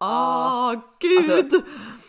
[0.00, 1.30] Åh gud!
[1.30, 1.60] Alltså,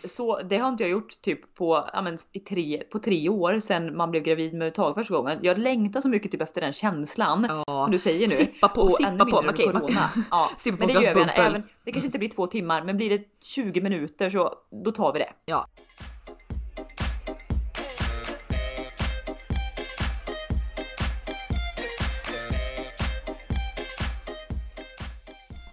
[0.04, 3.58] så det har inte jag gjort typ på, ja, men, i tre, på tre år
[3.58, 5.38] sedan man blev gravid med Tage första gången.
[5.42, 7.82] Jag längtar så mycket typ efter den känslan Ja.
[7.82, 8.36] som du säger nu.
[8.36, 9.44] Sippa på, och sippa på.
[9.48, 10.10] Okej, corona.
[10.30, 11.20] Ja, Sippa på men det gör vi.
[11.20, 14.54] Även, det kanske inte blir två timmar, men blir det 20 minuter så
[14.84, 15.32] då tar vi det.
[15.44, 15.66] Ja.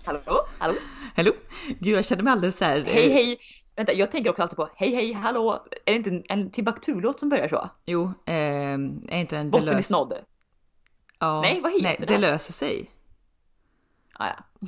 [0.06, 0.46] Hallå?
[0.60, 0.76] Hallå?
[1.16, 1.32] Hallå?
[1.80, 2.82] Gud jag känner mig alldeles så här.
[2.82, 3.38] Hej eh, hej!
[3.76, 5.66] Vänta, jag tänker också alltid på hej hej hallå.
[5.86, 7.70] Är det inte en, en Timbuktu-låt som börjar så?
[7.86, 10.14] Jo, eh, är inte den Botten i lös- snodd.
[11.20, 12.06] Ja, Nej, vad heter nej, det?
[12.06, 12.18] det?
[12.18, 12.92] löser sig.
[14.14, 14.68] Ah, ja.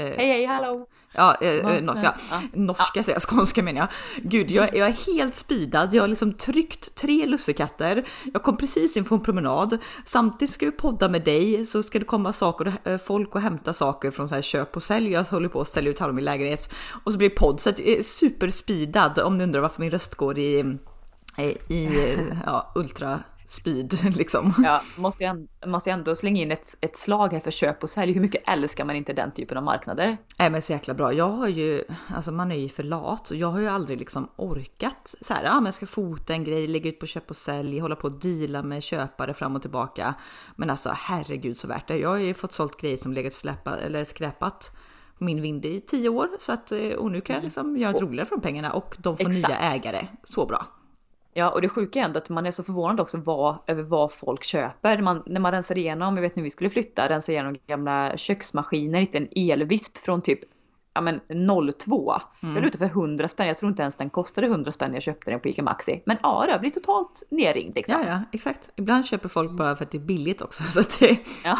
[0.00, 0.86] Eh, Hej hej hallå!
[1.12, 2.40] Ja, eh, eh, norska, ja.
[2.52, 3.88] norska säger jag, skånska menar jag.
[4.30, 5.94] Gud, jag, jag är helt speedad.
[5.94, 8.04] Jag har liksom tryckt tre lussekatter.
[8.32, 9.78] Jag kom precis in från en promenad.
[10.06, 13.72] Samtidigt ska vi podda med dig, så ska det komma saker, eh, folk och hämta
[13.72, 15.12] saker från så här köp och sälj.
[15.12, 16.72] Jag håller på att sälja ut halva min lägenhet
[17.04, 17.60] och så blir det podd.
[17.60, 20.76] Så jag är superspeedad om ni undrar varför min röst går i,
[21.38, 22.16] i, i
[22.46, 23.20] ja, ultra
[23.50, 24.54] speed liksom.
[24.64, 27.90] Ja, måste jag, måste jag ändå slänga in ett, ett slag här för köp och
[27.90, 28.12] sälj.
[28.12, 30.16] Hur mycket älskar man inte den typen av marknader?
[30.38, 31.12] Nej men så jäkla bra.
[31.12, 31.84] Jag har ju,
[32.14, 35.44] alltså man är ju för lat och jag har ju aldrig liksom orkat så här,
[35.44, 38.08] ja men jag ska fota en grej, lägga ut på köp och sälj, hålla på
[38.08, 40.14] och deala med köpare fram och tillbaka.
[40.56, 41.98] Men alltså herregud så värt det.
[41.98, 44.72] Jag har ju fått sålt grejer som legat släppa, eller skräpat
[45.18, 48.00] min vind i tio år så att eh, och nu kan jag liksom göra ett
[48.00, 49.48] roligare från pengarna och de får Exakt.
[49.48, 50.06] nya ägare.
[50.24, 50.66] Så bra.
[51.34, 54.12] Ja, och det sjuka är ändå att man är så förvånad också vad, över vad
[54.12, 55.02] folk köper.
[55.02, 59.00] Man, när man rensar igenom, jag vet när vi skulle flytta, rensa igenom gamla köksmaskiner,
[59.00, 60.40] hittade en elvisp från typ
[60.94, 61.20] ja men
[61.72, 62.20] 02.
[62.40, 63.46] Den är ute för 100 spänn.
[63.46, 66.02] Jag tror inte ens den kostade 100 spänn när jag köpte den på ICA Maxi.
[66.06, 68.00] Men ja, det har blivit totalt nerringd liksom.
[68.00, 68.70] Ja ja, exakt.
[68.76, 71.58] Ibland köper folk bara för att det är billigt också så att det är Ja.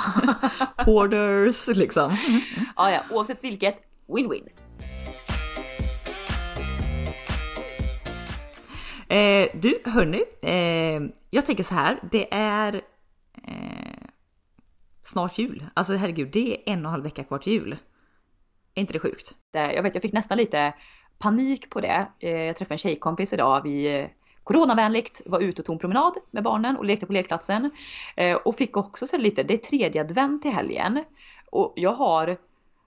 [0.84, 2.16] hoarders liksom.
[2.76, 4.48] ja, ja, oavsett vilket, win-win.
[9.10, 11.98] Eh, du, hörni, eh, jag tänker så här.
[12.10, 12.74] Det är
[13.44, 14.06] eh,
[15.02, 15.64] snart jul.
[15.74, 17.76] Alltså herregud, det är en och en halv vecka kvar till jul.
[18.74, 19.34] Är inte det sjukt?
[19.54, 20.74] Eh, jag vet, jag fick nästan lite
[21.18, 22.06] panik på det.
[22.18, 23.62] Eh, jag träffade en tjejkompis idag.
[23.62, 24.08] Vi eh,
[24.44, 27.70] coronavänligt var ute och tog en promenad med barnen och lekte på lekplatsen.
[28.44, 31.04] Och fick också så lite, det är tredje advent i helgen.
[31.50, 32.36] Och jag har,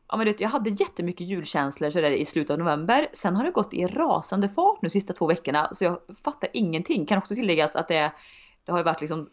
[0.08, 3.08] ja men vet, jag hade jättemycket julkänslor så där i slutet av november.
[3.14, 7.06] Sen har det gått i rasande fart nu sista två veckorna så jag fattar ingenting.
[7.06, 8.12] Kan också tilläggas att det,
[8.66, 9.30] det har ju varit liksom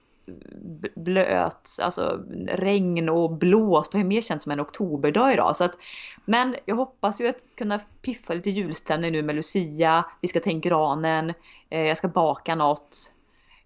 [0.96, 3.92] blöt, alltså regn och blåst.
[3.92, 5.56] Det har ju mer känts som en oktoberdag idag.
[5.56, 5.78] Så att,
[6.24, 10.04] men jag hoppas ju att kunna piffa lite julstämning nu med Lucia.
[10.20, 11.32] Vi ska ta in granen.
[11.70, 13.12] Eh, jag ska baka något.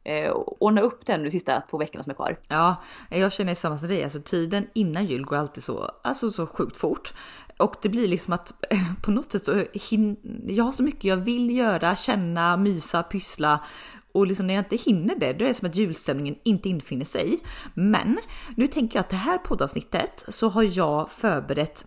[0.05, 2.39] Eh, ordna upp den nu sista två veckorna som är kvar.
[2.49, 2.77] Ja,
[3.11, 4.05] jag känner samma som dig.
[4.05, 7.15] Alltså tiden innan jul går alltid så, alltså så sjukt fort.
[7.57, 8.53] Och det blir liksom att
[9.03, 10.17] på något sätt så hinner,
[10.47, 13.61] jag har så mycket jag vill göra, känna, mysa, pyssla.
[14.13, 17.05] Och liksom när jag inte hinner det, då är det som att julstämningen inte infinner
[17.05, 17.39] sig.
[17.75, 18.19] Men
[18.57, 21.87] nu tänker jag att det här poddavsnittet så har jag förberett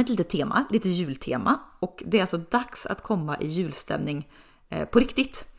[0.00, 1.60] ett litet tema, lite jultema.
[1.80, 4.28] Och det är alltså dags att komma i julstämning
[4.68, 5.49] eh, på riktigt.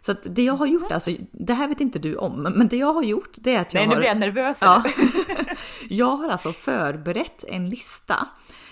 [0.00, 2.76] Så att det jag har gjort, alltså, det här vet inte du om, men det
[2.76, 4.00] jag har gjort det är att jag Nej, nu har...
[4.00, 4.58] blir jag nervös.
[4.60, 4.82] Ja.
[5.88, 8.28] jag har alltså förberett en lista.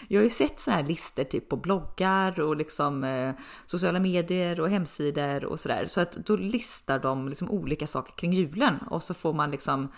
[0.08, 3.32] Jag har ju sett såna här listor typ på bloggar och liksom eh,
[3.66, 5.86] sociala medier och hemsidor och sådär.
[5.86, 9.92] Så att då listar de liksom olika saker kring julen och så får man liksom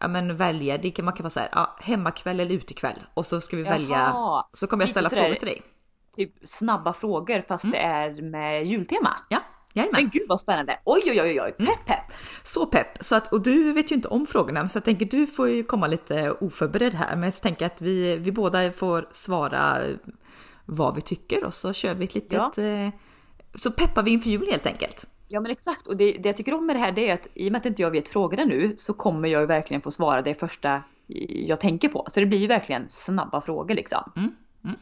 [0.00, 0.78] ja, men välja.
[0.78, 3.62] Det kan, man kan vara så här, ja, hemmakväll eller utekväll och så ska vi
[3.62, 3.96] välja.
[3.96, 4.42] Jaha.
[4.52, 5.62] Så kommer jag Lite ställa frågor till dig.
[6.16, 7.72] Typ snabba frågor fast Mm.
[7.72, 9.16] det är med jultema.
[9.28, 9.38] Ja,
[9.74, 10.02] jajamän.
[10.02, 10.78] Men gud vad spännande!
[10.84, 12.12] Oj oj oj oj, pepp pepp!
[12.42, 12.86] Så pepp!
[13.00, 15.64] Så att, och du vet ju inte om frågorna så jag tänker du får ju
[15.64, 17.16] komma lite oförberedd här.
[17.16, 19.78] Men jag tänker att vi, vi båda får svara
[20.64, 22.58] vad vi tycker och så kör vi ett litet...
[22.58, 22.88] Eh,
[23.54, 25.06] så peppar vi inför jul helt enkelt.
[25.28, 27.26] Ja men exakt och det, det jag tycker om med det här det är att
[27.34, 29.90] i och med att inte jag vet frågorna nu så kommer jag ju verkligen få
[29.90, 30.82] svara det första
[31.28, 32.04] jag tänker på.
[32.08, 34.12] Så det blir ju verkligen snabba frågor liksom.
[34.16, 34.30] Mm,
[34.64, 34.76] mm.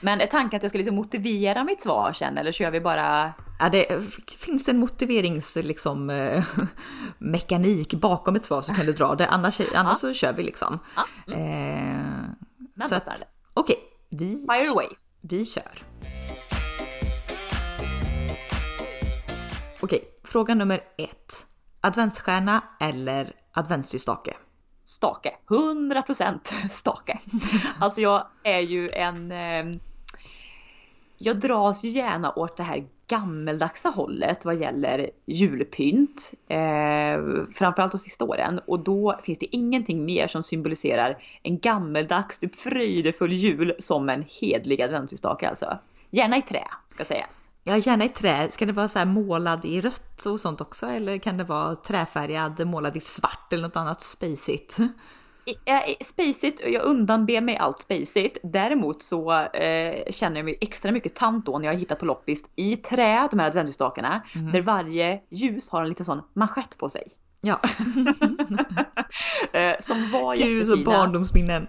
[0.00, 3.32] Men är tanken att jag ska liksom motivera mitt svar sen eller kör vi bara
[3.58, 4.04] Ja, det,
[4.38, 6.44] finns det en motiverings liksom, eh,
[7.18, 9.28] mekanik bakom ett svar så kan du dra det.
[9.28, 10.78] Annars, annars så kör vi liksom.
[10.96, 13.26] Ja, Eh, så att, spännande.
[13.54, 13.76] Okej,
[14.10, 14.88] vi, fire away?
[15.20, 15.72] vi kör.
[19.80, 21.46] Okej, fråga nummer ett.
[21.80, 24.34] Adventsstjärna eller adventsljusstake?
[24.84, 25.32] Stake.
[25.48, 27.18] 100% stake.
[27.80, 29.32] Alltså jag är ju en...
[29.32, 29.76] Eh,
[31.18, 36.32] jag dras ju gärna åt det här gammeldagsa hållet vad gäller julpynt.
[36.48, 38.60] Eh, framförallt de sista åren.
[38.66, 44.24] Och då finns det ingenting mer som symboliserar en gammeldags, typ fröjdefull jul som en
[44.40, 45.78] hedlig adventsljusstake alltså.
[46.10, 47.41] Gärna i trä ska sägas.
[47.64, 48.50] Ja, gärna i trä.
[48.50, 50.86] Ska det vara så målad i rött och sånt också?
[50.86, 54.78] Eller kan det vara träfärgad, målad i svart eller något annat spacigt?
[56.00, 58.38] Spacigt, jag undanber mig allt spacigt.
[58.42, 62.44] Däremot så eh, känner jag mig extra mycket tant då när jag hittat på loppis
[62.56, 64.52] i trä, de här adventsstakarna, mm.
[64.52, 67.04] där varje ljus har en liten sån manschett på sig.
[67.42, 67.60] Ja.
[69.52, 70.76] Eh, som var Gud, jättefina.
[70.76, 71.66] så barndomsminnen.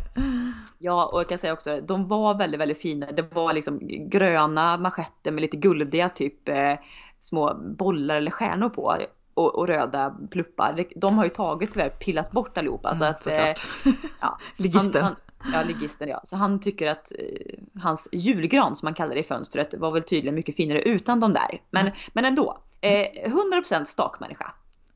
[0.78, 3.12] Ja, och jag kan säga också, de var väldigt, väldigt fina.
[3.12, 3.80] Det var liksom
[4.10, 6.74] gröna manschetter med lite guldiga typ eh,
[7.20, 8.98] små bollar eller stjärnor på.
[9.34, 10.86] Och, och, röda pluppar.
[10.96, 12.88] De har ju tagit tyvärr pillat bort allihopa.
[12.90, 13.54] Mm, så att, eh,
[14.22, 15.04] ja, ligisten.
[15.04, 16.22] Han, han, ja, ligisten ja.
[16.24, 20.04] Så han tycker att eh, hans julgran som man kallar det i fönstret var väl
[20.04, 21.62] tydligen mycket finare utan de där.
[21.72, 21.94] Men, mm.
[22.14, 23.32] men ändå, eh,
[23.64, 24.54] 100% stakmänniska.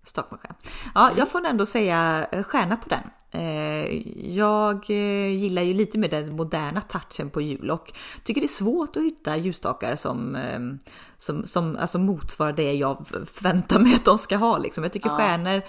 [0.08, 0.54] Stockmaskin.
[0.96, 3.04] Ja, jag får ändå säga eh, stjärna på den.
[3.32, 3.86] Eh,
[4.36, 7.94] jag eh, gillar ju lite med den moderna touchen på jul och
[8.24, 10.38] tycker det är svårt att hitta ljusstakar som,
[11.18, 14.58] som, som alltså motsvarar det jag förväntar mig att de ska ha.
[14.58, 14.84] Liksom.
[14.84, 15.18] Jag tycker ja.
[15.18, 15.62] stjärnor,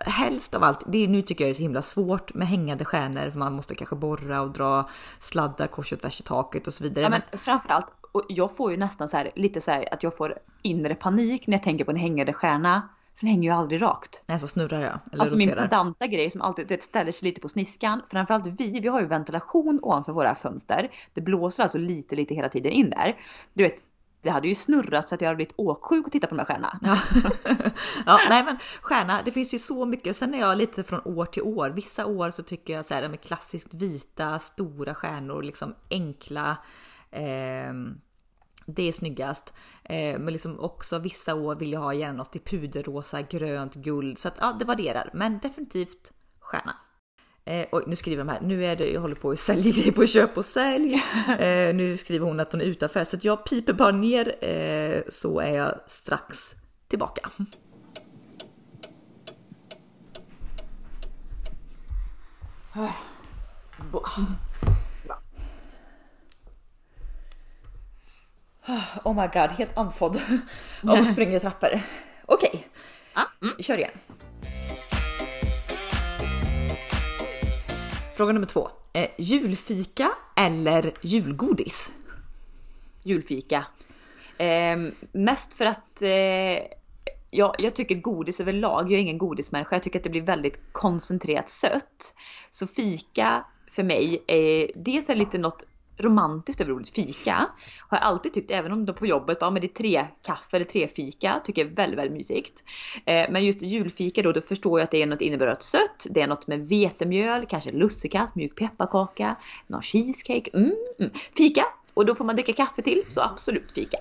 [0.00, 2.84] helst av allt, det är, nu tycker jag det är så himla svårt med hängande
[2.84, 4.88] stjärnor för man måste kanske borra och dra
[5.18, 7.02] sladdar kors och tvärs i taket och så vidare.
[7.02, 10.16] Ja, men framförallt, och jag får ju nästan så här, lite så här att jag
[10.16, 12.88] får inre panik när jag tänker på en hängande stjärna.
[13.18, 14.22] För den hänger ju aldrig rakt.
[14.26, 14.98] Nej, så snurrar jag.
[15.12, 15.56] Eller alltså roterar.
[15.56, 18.02] min pedanta grej som alltid vet, ställer sig lite på sniskan.
[18.06, 20.90] Framförallt vi, vi har ju ventilation ovanför våra fönster.
[21.14, 23.16] Det blåser alltså lite, lite hela tiden in där.
[23.54, 23.76] Du vet,
[24.22, 26.46] det hade ju snurrat så att jag hade blivit åksjuk att titta på de här
[26.46, 26.78] stjärnorna.
[26.82, 26.98] Ja.
[28.06, 30.16] ja, nej men stjärna, det finns ju så mycket.
[30.16, 31.70] Sen är jag lite från år till år.
[31.70, 36.56] Vissa år så tycker jag så här, de är klassiskt vita, stora stjärnor, liksom enkla.
[37.10, 37.72] Eh,
[38.68, 39.54] det är snyggast.
[39.84, 44.18] Eh, men liksom också vissa år vill jag ha gärna något i puderrosa, grönt, guld.
[44.18, 45.10] Så att ja, det varierar.
[45.14, 46.76] Men definitivt stjärna.
[47.44, 48.40] Eh, oj, nu skriver de här.
[48.40, 50.94] Nu är det, jag håller på att sälja grejer på köp och sälj.
[51.38, 55.02] Eh, nu skriver hon att hon är utanför så att jag piper bara ner eh,
[55.08, 56.54] så är jag strax
[56.88, 57.30] tillbaka.
[69.04, 70.20] Oh my god, helt andfådd
[70.82, 71.68] av att springa trappor.
[72.26, 72.60] Okej, okay.
[73.12, 73.54] ah, mm.
[73.56, 73.90] vi kör igen.
[78.16, 78.70] Fråga nummer två.
[78.92, 81.92] Eh, julfika eller julgodis?
[83.02, 83.66] Julfika.
[84.38, 84.76] Eh,
[85.12, 86.66] mest för att eh,
[87.30, 90.60] ja, jag tycker godis överlag, jag är ingen godismänniska, jag tycker att det blir väldigt
[90.72, 92.14] koncentrerat sött.
[92.50, 95.64] Så fika för mig är dels är lite något
[95.98, 97.46] romantiskt över ordet fika.
[97.88, 100.56] Har jag alltid tyckt, även om de på jobbet, bara, men det är tre kaffe
[100.56, 102.64] eller tre fika, tycker jag är väldigt, väldigt mysigt.
[103.04, 106.06] Eh, men just julfika då, då förstår jag att det är något innebörligt sött.
[106.10, 109.36] Det är något med vetemjöl, kanske lussekatt, mjuk pepparkaka,
[109.66, 110.50] någon cheesecake.
[110.54, 111.10] Mm, mm.
[111.36, 111.64] Fika!
[111.94, 113.98] Och då får man dricka kaffe till, så absolut fika.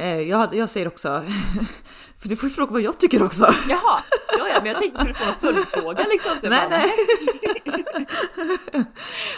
[0.00, 1.08] Eh, jag, jag säger också,
[2.18, 3.54] för du får ju fråga vad jag tycker också.
[3.68, 4.02] Jaha,
[4.38, 6.38] ja, ja men jag tänkte att du skulle få en följdfråga liksom.
[6.40, 6.94] Så nej, bara, nej.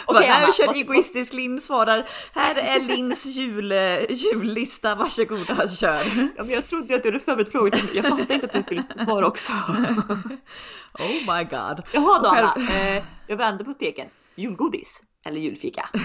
[0.05, 1.33] Okej, okay, jag kör egoistisk.
[1.33, 6.31] Linn svarar, här är Linns jul, eh, jullista, varsågoda kör.
[6.35, 8.83] Ja, men jag trodde att du hade förberett frågor, jag fattade inte att du skulle
[8.95, 9.53] svara också.
[10.99, 11.83] oh my god.
[11.91, 14.07] Jaha då Anna, eh, jag vänder på steken.
[14.35, 15.89] Julgodis eller julfika?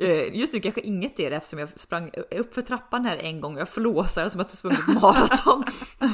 [0.00, 3.40] Eh, just nu kanske inget är det eftersom jag sprang upp för trappan här en
[3.40, 3.58] gång.
[3.58, 5.64] Jag flåsar som att jag sprungit maraton.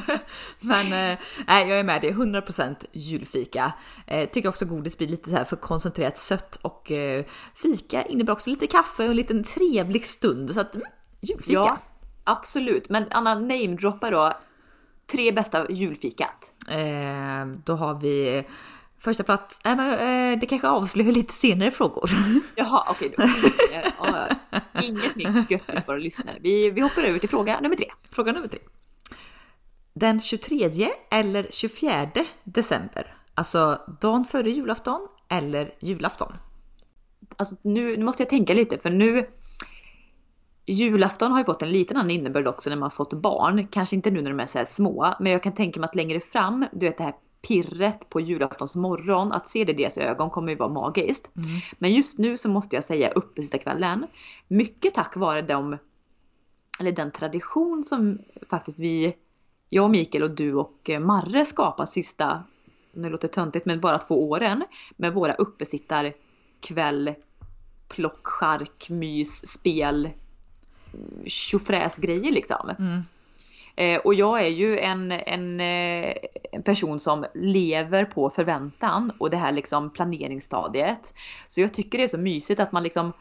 [0.61, 2.01] Men eh, nej, jag är med.
[2.01, 3.73] Det är 100% julfika.
[4.07, 6.93] Eh, tycker också godis blir lite så här för koncentrerat sött och
[7.55, 10.51] fika innebär också lite kaffe och en liten trevlig stund.
[10.51, 10.87] Så att mm,
[11.21, 11.53] julfika.
[11.53, 11.79] Ja,
[12.25, 12.89] absolut.
[12.89, 14.33] Men Anna, namedroppa då
[15.12, 16.51] tre bästa julfikat.
[16.69, 18.45] Eh, då har vi
[19.05, 22.11] Första plats, äh, men, äh, det kanske avslöjar lite senare frågor.
[22.57, 23.15] Jaha, okej.
[23.19, 26.37] Äh, inget mer göttigt bara lyssnare.
[26.41, 27.87] Vi, vi hoppar över till fråga nummer tre.
[28.11, 28.61] Fråga nummer tre.
[29.95, 32.11] Den 23 eller 24
[32.45, 36.33] december, alltså dagen före julafton eller julafton?
[37.37, 39.27] Alltså nu, nu måste jag tänka lite för nu
[40.67, 43.67] Julafton har ju fått en liten annan innebörd också när man fått barn.
[43.71, 45.95] Kanske inte nu när de är så här små, men jag kan tänka mig att
[45.95, 49.99] längre fram, du vet det här pirret på julaftons morgon, att se det i deras
[49.99, 51.31] ögon kommer ju vara magiskt.
[51.37, 51.49] Mm.
[51.79, 54.07] Men just nu så måste jag säga uppesittarkvällen.
[54.49, 55.79] Mycket tack vare de,
[56.81, 58.19] eller den tradition som
[58.51, 59.17] faktiskt vi,
[59.69, 62.43] jag och Mikael och du och Marre skapat sista,
[62.93, 64.65] nu låter det töntigt, men bara två åren
[64.97, 67.15] med våra uppesittarkväll,
[67.89, 70.11] plock, chark, mys, spel,
[71.27, 72.71] tjofräs grejer liksom.
[72.79, 73.03] Mm.
[73.76, 76.14] Eh, och jag är ju en, en, eh,
[76.52, 81.14] en, person som lever på förväntan och det här liksom planeringsstadiet.
[81.49, 83.12] Så jag tycker det är så mysigt att man liksom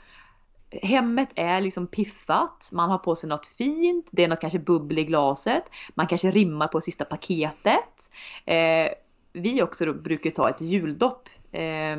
[0.72, 5.00] hemmet är liksom piffat, man har på sig något fint, det är något kanske bubbel
[5.00, 5.63] i glaset,
[5.96, 8.12] man kanske rimmar på sista paketet.
[8.46, 8.88] Eh,
[9.34, 11.98] vi också då brukar ta ett juldopp eh,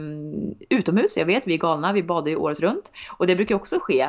[0.68, 1.16] utomhus.
[1.16, 2.92] Jag vet, vi är galna, vi badar ju året runt.
[3.16, 4.08] Och det brukar också ske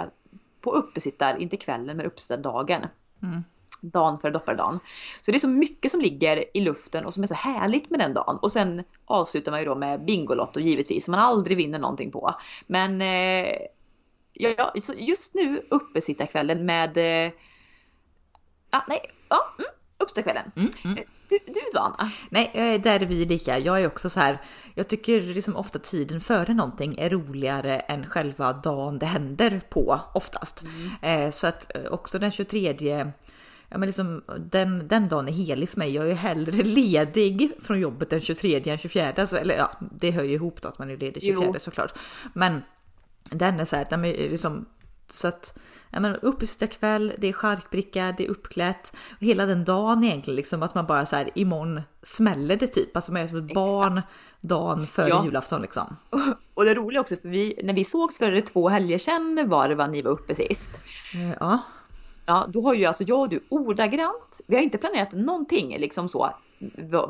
[0.62, 2.86] på uppesittar, inte kvällen, men uppesittardagen.
[3.24, 3.44] Mm.
[3.86, 4.80] Dagen före dopparedagen.
[5.22, 8.00] Så det är så mycket som ligger i luften och som är så härligt med
[8.00, 8.40] den dagen.
[8.42, 12.36] Och sen avslutar man ju då med Bingolotto givetvis, som man aldrig vinner någonting på.
[12.68, 13.56] Men eh,
[14.34, 17.34] ja, just nu uppesittarkvällen med eh,
[18.74, 19.00] Ja, nej,
[19.30, 20.52] ja, mm, uppesittarkvällen.
[20.56, 20.98] Mm, mm.
[20.98, 22.12] Eh, du, du då Anna?
[22.30, 23.60] Nej, eh, där är vi lika.
[23.60, 24.38] Jag är också så här.
[24.76, 30.00] Jag tycker liksom ofta tiden före någonting är roligare än själva dagen det händer på
[30.14, 30.64] oftast.
[31.02, 31.32] Mm.
[31.32, 32.74] Så att också den 23
[33.74, 35.96] Ja, men liksom, den, den dagen är helig för mig.
[35.96, 39.14] Jag är hellre ledig från jobbet den 23 än 24.
[39.18, 41.60] Alltså, eller ja, det hör ju ihop då att man är ledig 24 jo.
[41.60, 41.94] såklart.
[42.34, 42.62] Men
[43.32, 44.66] den är så här, den är liksom
[45.10, 48.96] så att ja, men uppesittarkväll, det är charkbricka, det är uppklätt.
[49.20, 52.96] Hela den dagen egentligen liksom att man bara så här imorgon smäller det typ.
[52.96, 53.56] Alltså man är som ett Exakt.
[53.56, 54.02] barn
[54.42, 55.26] dagen före ja.
[55.26, 55.96] julafton liksom.
[56.54, 59.76] Och det roliga också för vi, när vi sågs för två helger sedan var det
[59.76, 60.72] vad ni var uppe sist.
[61.14, 61.60] Eh, ja.
[62.26, 66.10] Ja, då har ju alltså jag och du ordagrant, vi har inte planerat någonting liksom
[66.10, 66.30] så.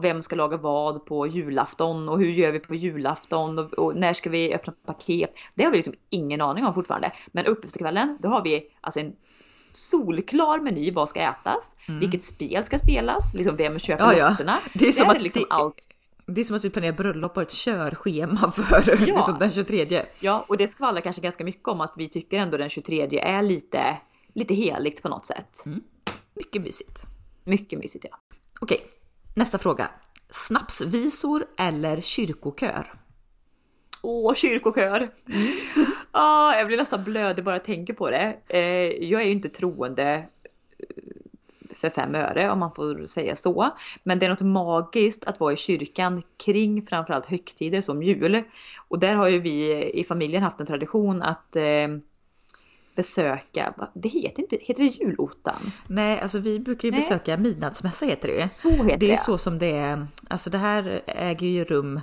[0.02, 4.14] Vem ska laga vad på julafton och hur gör vi på julafton och, och när
[4.14, 5.34] ska vi öppna paket?
[5.56, 7.12] Det har vi liksom ingen aning om fortfarande.
[7.32, 9.16] Men uppesittarkvällen, då har vi alltså en
[9.72, 12.00] solklar meny vad ska ätas, mm.
[12.00, 14.30] vilket spel ska spelas, liksom vem köper ja, ja.
[14.30, 14.60] lotterna.
[14.74, 15.56] Det är som det är att liksom det...
[15.56, 15.90] allt.
[16.26, 19.06] Det är som att vi planerar bröllop och ett körschema för ja.
[19.06, 20.06] liksom den 23.
[20.20, 23.42] Ja, och det skvallrar kanske ganska mycket om att vi tycker ändå den 23 är
[23.42, 23.98] lite
[24.34, 25.66] lite heligt på något sätt.
[25.66, 25.84] Mm.
[26.34, 27.02] Mycket mysigt.
[27.44, 28.18] Mycket mysigt ja.
[28.60, 28.82] Okej,
[29.36, 29.90] nästa fråga.
[30.30, 32.94] Snapsvisor eller kyrkokör?
[34.02, 35.10] Åh, kyrkokör!
[35.28, 35.56] Mm.
[36.12, 38.38] ah, jag blir nästan blödig bara jag tänker på det.
[38.48, 40.26] Eh, jag är ju inte troende eh,
[41.76, 43.72] för fem öre om man får säga så.
[44.04, 48.44] Men det är något magiskt att vara i kyrkan kring framförallt högtider som jul.
[48.88, 51.88] Och där har ju vi i familjen haft en tradition att eh,
[52.96, 55.72] besöka, det heter inte, heter det julottan?
[55.88, 57.00] Nej, alltså vi brukar ju Nej.
[57.00, 58.98] besöka midnattsmässa heter det Så heter det.
[58.98, 62.02] Det är så som det är, alltså det här äger ju rum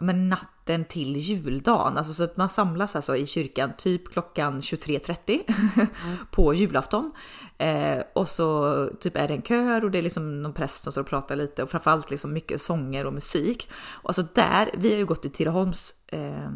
[0.00, 5.40] men natten till juldagen, alltså så att man samlas alltså i kyrkan typ klockan 23.30
[5.76, 5.88] mm.
[6.30, 7.12] på julafton.
[7.58, 10.92] Eh, och så typ är det en kör och det är liksom någon präst som
[10.92, 13.70] står och pratar lite och framförallt liksom mycket sånger och musik.
[13.72, 16.50] Och alltså där, vi har ju gått i Tidaholms eh,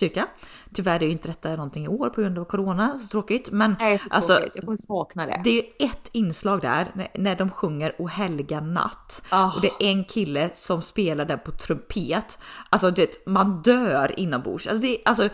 [0.00, 0.26] kyrka.
[0.74, 3.50] Tyvärr är ju inte detta någonting i år på grund av corona, så tråkigt.
[3.50, 4.52] Men Nej, så alltså, tråkigt.
[4.54, 5.40] jag kommer sakna det.
[5.44, 9.22] Det är ett inslag där när, när de sjunger O helga natt.
[9.32, 9.56] Oh.
[9.56, 12.38] Och det är en kille som spelar den på trumpet.
[12.70, 14.66] Alltså det, man dör inombords.
[14.66, 15.28] Alltså det, alltså,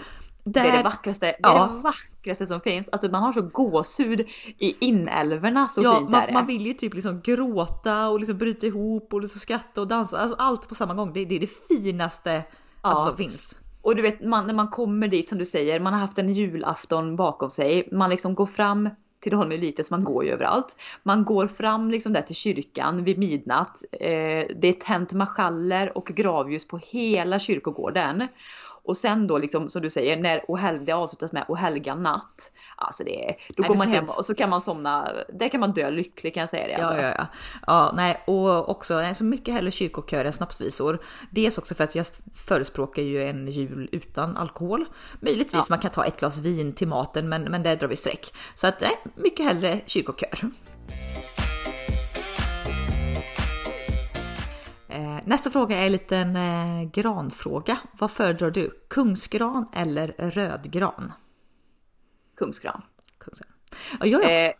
[0.44, 1.64] där, det är det vackraste, det, ja.
[1.64, 2.88] är det vackraste som finns.
[2.92, 4.20] Alltså man har så gåshud
[4.58, 6.32] i inälvorna så ja, fint man, är det.
[6.32, 10.18] man vill ju typ liksom gråta och liksom bryta ihop och liksom skratta och dansa.
[10.18, 11.12] Alltså allt på samma gång.
[11.12, 12.42] Det, det är det finaste ja.
[12.80, 13.58] alltså, som finns.
[13.86, 16.32] Och du vet man, när man kommer dit som du säger, man har haft en
[16.32, 17.88] julafton bakom sig.
[17.92, 18.88] Man liksom går fram
[19.20, 20.76] till Holm lite så man går ju överallt.
[21.02, 23.84] Man går fram liksom där till kyrkan vid midnatt.
[23.92, 28.28] Eh, det är tänt marschaller och gravljus på hela kyrkogården.
[28.86, 32.50] Och sen då liksom som du säger när O det avslutas med O helga natt.
[32.76, 35.60] Alltså det är, då nej, går man hem och så kan man somna, där kan
[35.60, 36.74] man dö lycklig kan jag säga det.
[36.74, 37.02] Alltså.
[37.02, 37.26] Ja, ja, ja.
[37.66, 40.98] ja nej, och också nej, så mycket hellre kyrkokör än snapsvisor.
[41.30, 44.84] Dels också för att jag förespråkar ju en jul utan alkohol.
[45.20, 45.66] Möjligtvis ja.
[45.70, 48.34] man kan ta ett glas vin till maten, men, men där drar vi streck.
[48.54, 50.50] Så att nej, mycket hellre kyrkokör.
[55.26, 57.78] Nästa fråga är en liten eh, granfråga.
[57.98, 58.70] Vad föredrar du?
[58.88, 61.12] Kungsgran eller rödgran?
[62.36, 62.82] Kungsgran.
[63.18, 63.52] Kungsgran.
[64.00, 64.52] Ja, jag, är eh,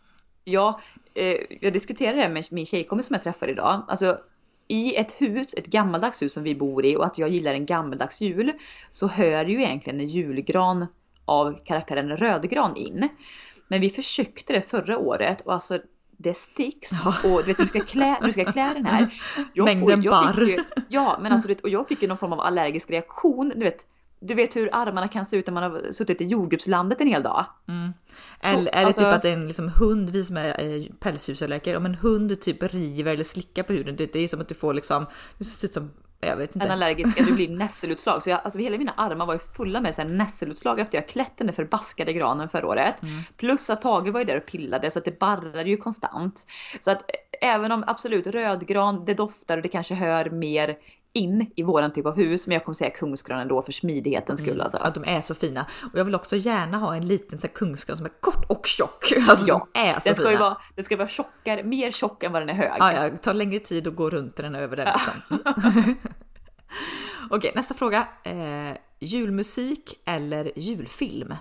[0.43, 0.81] ja
[1.13, 3.85] eh, jag diskuterade det med min tjejkompis som jag träffade idag.
[3.87, 4.19] Alltså,
[4.67, 7.65] i ett hus, ett gammaldags hus som vi bor i och att jag gillar en
[7.65, 8.51] gammaldags jul
[8.91, 10.85] så hör ju egentligen en julgran
[11.25, 13.09] av karaktären rödgran in.
[13.67, 15.79] Men vi försökte det förra året och alltså
[16.17, 17.29] det sticks ja.
[17.29, 19.13] och du vet du ska klä, du ska klä den här.
[19.53, 20.41] Jag Mängden får, jag barr.
[20.41, 23.51] Ju, ja men alltså och jag fick ju någon form av allergisk reaktion.
[23.55, 23.85] Du vet,
[24.19, 27.23] du vet hur armarna kan se ut när man har suttit i jordgubbslandet en hel
[27.23, 27.45] dag.
[27.67, 27.93] Mm.
[28.39, 31.85] Eller, är det alltså, typ att en liksom hund, vi som är eh, pälsdjursallergiker, om
[31.85, 34.73] en hund typ river eller slickar på huden, det, det är som att du får
[34.73, 35.05] liksom,
[35.37, 36.65] det ser ut som jag vet inte.
[36.65, 38.23] En allergisk, du blir nässelutslag.
[38.23, 41.07] Så jag, alltså hela mina armar var ju fulla med så här nässelutslag efter jag
[41.07, 43.01] klätt den där förbaskade granen förra året.
[43.01, 43.13] Mm.
[43.37, 46.45] Plus att Tage var ju där och pillade så att det barrade ju konstant.
[46.79, 47.01] Så att
[47.41, 50.77] även om absolut rödgran, det doftar och det kanske hör mer
[51.17, 52.47] in i våran typ av hus.
[52.47, 54.61] Men jag kommer säga kungsgran ändå för smidighetens skull.
[54.61, 54.77] Alltså.
[54.77, 55.65] Att de är så fina.
[55.93, 58.65] Och jag vill också gärna ha en liten så här, kungsgran som är kort och
[58.67, 59.13] tjock.
[59.29, 60.31] Alltså Ja, de är så Den ska fina.
[60.31, 62.71] ju vara, den ska vara tjockare, mer tjock än vad den är hög.
[62.79, 64.87] Ja, ja, det tar längre tid att gå runt den över den.
[64.93, 65.95] Liksom.
[67.29, 68.07] Okej, nästa fråga.
[68.23, 71.35] Eh, julmusik eller julfilm?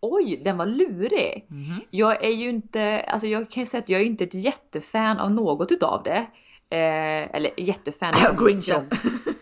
[0.00, 1.46] Oj, den var lurig.
[1.50, 1.80] Mhm.
[1.90, 5.18] Jag är ju inte, alltså jag kan ju säga att jag är inte ett jättefan
[5.18, 6.26] av något utav det.
[6.74, 8.12] Eh, eller jättefan.
[8.38, 8.90] Grinchen.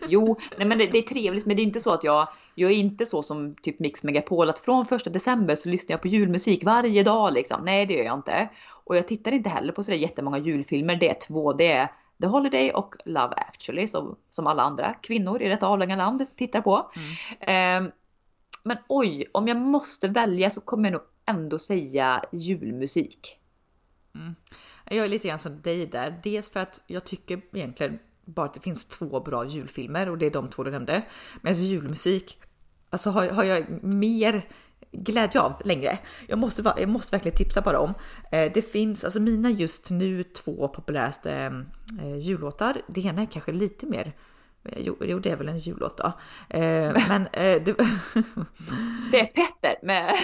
[0.07, 2.71] Jo, nej men det, det är trevligt men det är inte så att jag, jag
[2.71, 6.07] är inte så som typ Mix Megapol att från första december så lyssnar jag på
[6.07, 7.61] julmusik varje dag liksom.
[7.65, 8.49] Nej det gör jag inte.
[8.69, 10.95] Och jag tittar inte heller på sådär jättemånga julfilmer.
[10.95, 15.41] Det är två, det är The Holiday och Love actually som, som alla andra kvinnor
[15.41, 16.91] i detta avlånga land tittar på.
[17.39, 17.83] Eh,
[18.63, 23.39] men oj, om jag måste välja så kommer jag nog ändå säga julmusik.
[24.93, 26.19] Jag är lite grann som dig där.
[26.23, 30.25] Dels för att jag tycker egentligen bara att det finns två bra julfilmer och det
[30.25, 31.01] är de två du nämnde.
[31.41, 32.37] Men julmusik,
[32.89, 34.47] alltså har, har jag mer
[34.91, 35.97] glädje av längre.
[36.27, 37.93] Jag måste, jag måste verkligen tipsa bara om.
[38.31, 41.65] Eh, det finns, alltså mina just nu två populäraste
[42.01, 42.81] eh, jullåtar.
[42.87, 44.13] Det ena är kanske lite mer
[44.63, 46.05] Jo, jo, det är väl en jullåt då.
[46.49, 47.63] Eh, men eh, det,
[49.11, 50.15] Det är Petter med...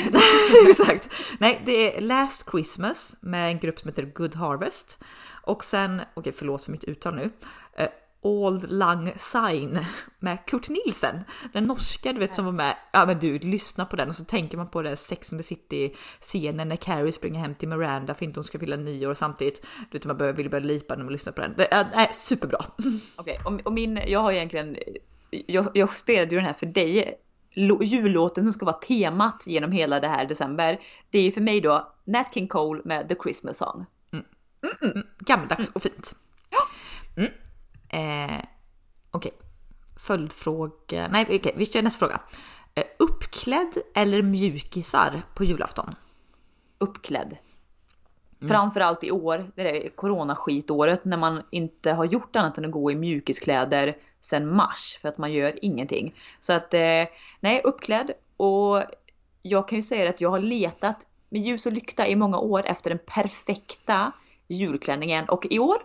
[0.69, 1.09] Exakt.
[1.39, 4.99] Nej, det är Last Christmas med en grupp som heter Good Harvest.
[5.41, 7.29] Och sen, okej förlåt för mitt uttal nu, eh,
[8.21, 9.87] Old Lang Syne
[10.19, 11.23] med Kurt Nielsen.
[11.53, 12.75] Den norska du vet som var med.
[12.93, 15.47] Ja men du, lyssna på den och så tänker man på det Sex and the
[15.47, 19.13] City scenen när Carrie springer hem till Miranda för inte hon ska fylla nio år
[19.13, 19.65] samtidigt.
[19.91, 21.53] Du vet man börjar, vill börja lipa när man lyssnar på den.
[21.57, 22.65] Det är, är superbra.
[23.15, 24.77] Okej, och, och min, jag har egentligen,
[25.29, 27.19] jag, jag spelade ju den här för dig.
[27.81, 30.79] Jullåten som ska vara temat genom hela det här december.
[31.09, 33.85] Det är för mig då Nat King Cole med The Christmas Song.
[35.19, 36.15] Gammaldags och fint.
[37.17, 37.31] Mm.
[37.89, 38.45] Eh,
[39.11, 39.31] okej,
[39.97, 41.07] följdfråga.
[41.11, 42.21] Nej, okej, vi kör nästa fråga.
[42.75, 45.95] Eh, uppklädd eller mjukisar på julafton?
[46.77, 47.37] Uppklädd.
[48.47, 52.91] Framförallt i år, det är coronaskitåret när man inte har gjort annat än att gå
[52.91, 56.15] i mjukiskläder sedan mars för att man gör ingenting.
[56.39, 57.03] Så att eh,
[57.39, 58.83] nej, uppklädd och
[59.41, 62.65] jag kan ju säga att jag har letat med ljus och lykta i många år
[62.65, 64.11] efter den perfekta
[64.47, 65.77] julklänningen och i år,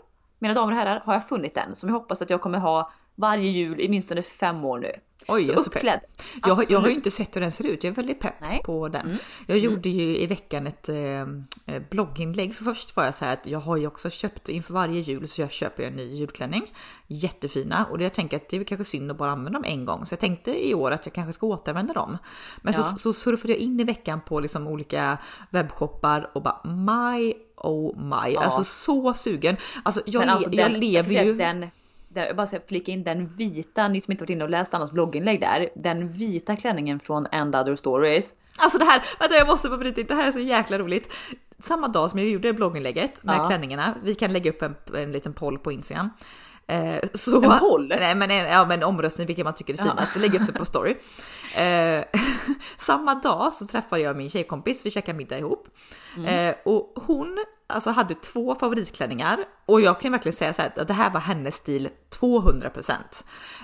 [0.44, 2.90] mina damer och herrar, har jag funnit den som jag hoppas att jag kommer ha
[3.16, 4.92] varje jul i minst under fem år nu.
[5.28, 6.00] Oj, Så jag är så pepp.
[6.46, 7.84] Jag, har- jag har ju inte sett hur den ser ut.
[7.84, 8.60] Jag är väldigt pepp Nej.
[8.64, 9.06] på den.
[9.06, 9.18] Mm.
[9.46, 12.54] Jag gjorde ju i veckan ett eh, eh, blogginlägg.
[12.54, 15.28] För först var jag så här att jag har ju också köpt inför varje jul
[15.28, 16.62] så jag köper jag en ny julklänning.
[17.06, 20.06] Jättefina och jag tänker att det är kanske synd att bara använda dem en gång.
[20.06, 22.18] Så jag tänkte i år att jag kanske ska återanvända dem.
[22.62, 22.84] Men så, Ja.
[22.84, 25.18] så surfade jag in i veckan på liksom olika
[25.50, 28.36] webbshoppar och bara my oh my.
[28.36, 29.56] Alltså så sugen.
[29.82, 31.34] Alltså jag, alltså jag den- lever kan säga ju.
[31.34, 31.70] Den,
[32.20, 34.92] jag bara ska flika in den vita, ni som inte varit inne och läst Annas
[34.92, 35.68] blogginlägg där.
[35.74, 38.34] Den vita klänningen från And Other Stories.
[38.56, 41.12] Alltså det här, vänta jag måste på riktigt, det här är så jäkla roligt.
[41.58, 43.44] Samma dag som jag gjorde blogginlägget med Ja.
[43.44, 46.10] klänningarna, vi kan lägga upp en, en liten poll på Instagram.
[46.66, 47.88] Eh, så, En poll?
[47.88, 49.84] Nej men en, ja, men en omröstning vilken man tycker är Ja.
[49.84, 50.96] finast, lägg upp det på story.
[51.56, 52.04] Eh,
[52.78, 55.68] samma dag så träffade jag min tjejkompis, vi käkade middag ihop.
[56.16, 56.48] Mm.
[56.48, 60.88] Eh, och hon alltså, hade två favoritklänningar och jag kan verkligen säga så här att
[60.88, 61.88] det här var hennes stil
[62.20, 62.92] 200%.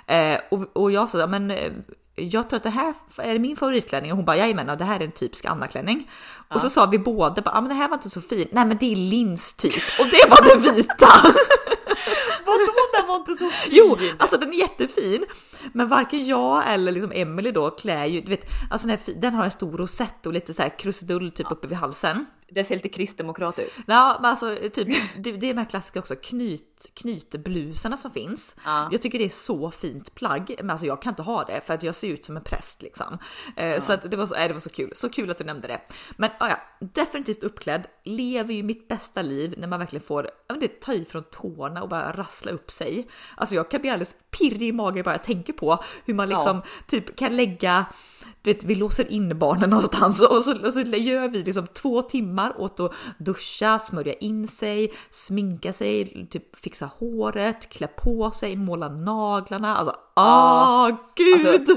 [0.06, 1.72] Eh, och, och jag sa ja, men eh,
[2.14, 5.00] jag tror att det här är min favoritklänning och hon bara jajamän, ja, det här
[5.00, 6.10] är en typisk Anna-klänning.
[6.54, 8.52] Och så sa vi båda bara, ja, men det här var inte så fint.
[8.52, 11.06] Nej men det är lins typ och det var det vita.
[12.46, 13.72] Vadå den var inte så fin?
[13.74, 15.24] Jo, alltså den är jättefin.
[15.72, 19.34] Men varken jag eller liksom Emily då klär ju, du vet, alltså den, här, den
[19.34, 22.26] har en stor rosett och lite så här krusidull typ uppe vid halsen.
[22.50, 23.72] Det ser lite kristdemokrat ut.
[23.86, 28.56] Ja, men alltså typ, det, det är de här klassiska också, knyt, knytblusarna som finns.
[28.64, 28.88] Ja.
[28.92, 31.74] Jag tycker det är så fint plagg, men alltså jag kan inte ha det för
[31.74, 33.18] att jag ser ut som en präst liksom.
[33.56, 35.44] Eh, Så att det var så, äh, det var så kul, så kul att du
[35.44, 35.80] nämnde det.
[36.16, 40.56] Men ja, ja, definitivt uppklädd, lever ju mitt bästa liv när man verkligen får ja,
[40.60, 43.08] det, ta i från tårna och bara rassla upp sig.
[43.36, 46.62] Alltså jag kan bli alldeles pirrig i magen bara jag tänker på hur man liksom
[46.86, 47.86] typ kan lägga
[48.42, 52.02] du vet, vi låser in barnen någonstans och så, och så gör vi liksom två
[52.02, 58.56] timmar åt att duscha, smörja in sig, sminka sig, typ fixa håret, klä på sig,
[58.56, 59.76] måla naglarna.
[59.76, 61.46] Alltså, ah gud!
[61.46, 61.76] Alltså,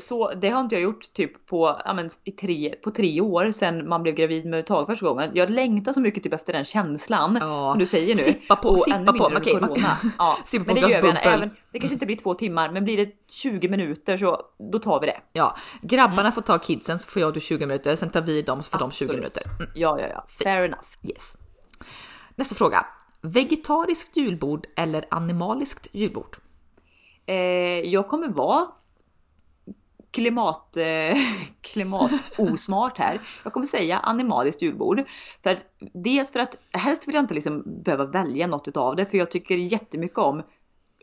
[0.00, 3.50] Så det har inte jag gjort typ på, ja, men, i tre, på tre år
[3.50, 5.30] sedan man blev gravid med Tage första gången.
[5.34, 7.70] Jag längtar så mycket typ efter den känslan Ja.
[7.70, 8.22] som du säger nu.
[8.22, 9.24] Sippa på, och sippa på.
[9.36, 9.98] Okej, corona.
[10.18, 11.08] Ja, Sippa på men det gör vi.
[11.08, 14.40] Även, det kanske inte blir två timmar, men blir det 20 minuter så
[14.72, 15.20] då tar vi det.
[15.32, 18.62] Ja, grabbarna får ta kidsen så får jag du 20 minuter, sen tar vi dem
[18.62, 19.20] så får de 20 Absolut.
[19.20, 19.42] minuter.
[19.60, 20.24] Mm, Ja, ja, ja.
[20.44, 20.88] Fair enough.
[21.02, 21.36] yes.
[22.36, 22.86] Nästa fråga.
[23.20, 26.36] Vegetariskt julbord eller animaliskt julbord?
[27.26, 27.34] eh,
[27.80, 28.66] jag kommer vara
[30.18, 31.16] klimat, eh,
[31.60, 33.20] klimatosmart här.
[33.44, 35.02] Jag kommer säga animaliskt julbord.
[35.42, 35.58] För
[35.92, 39.30] dels för att helst vill jag inte liksom behöva välja något utav det för jag
[39.30, 40.42] tycker jättemycket om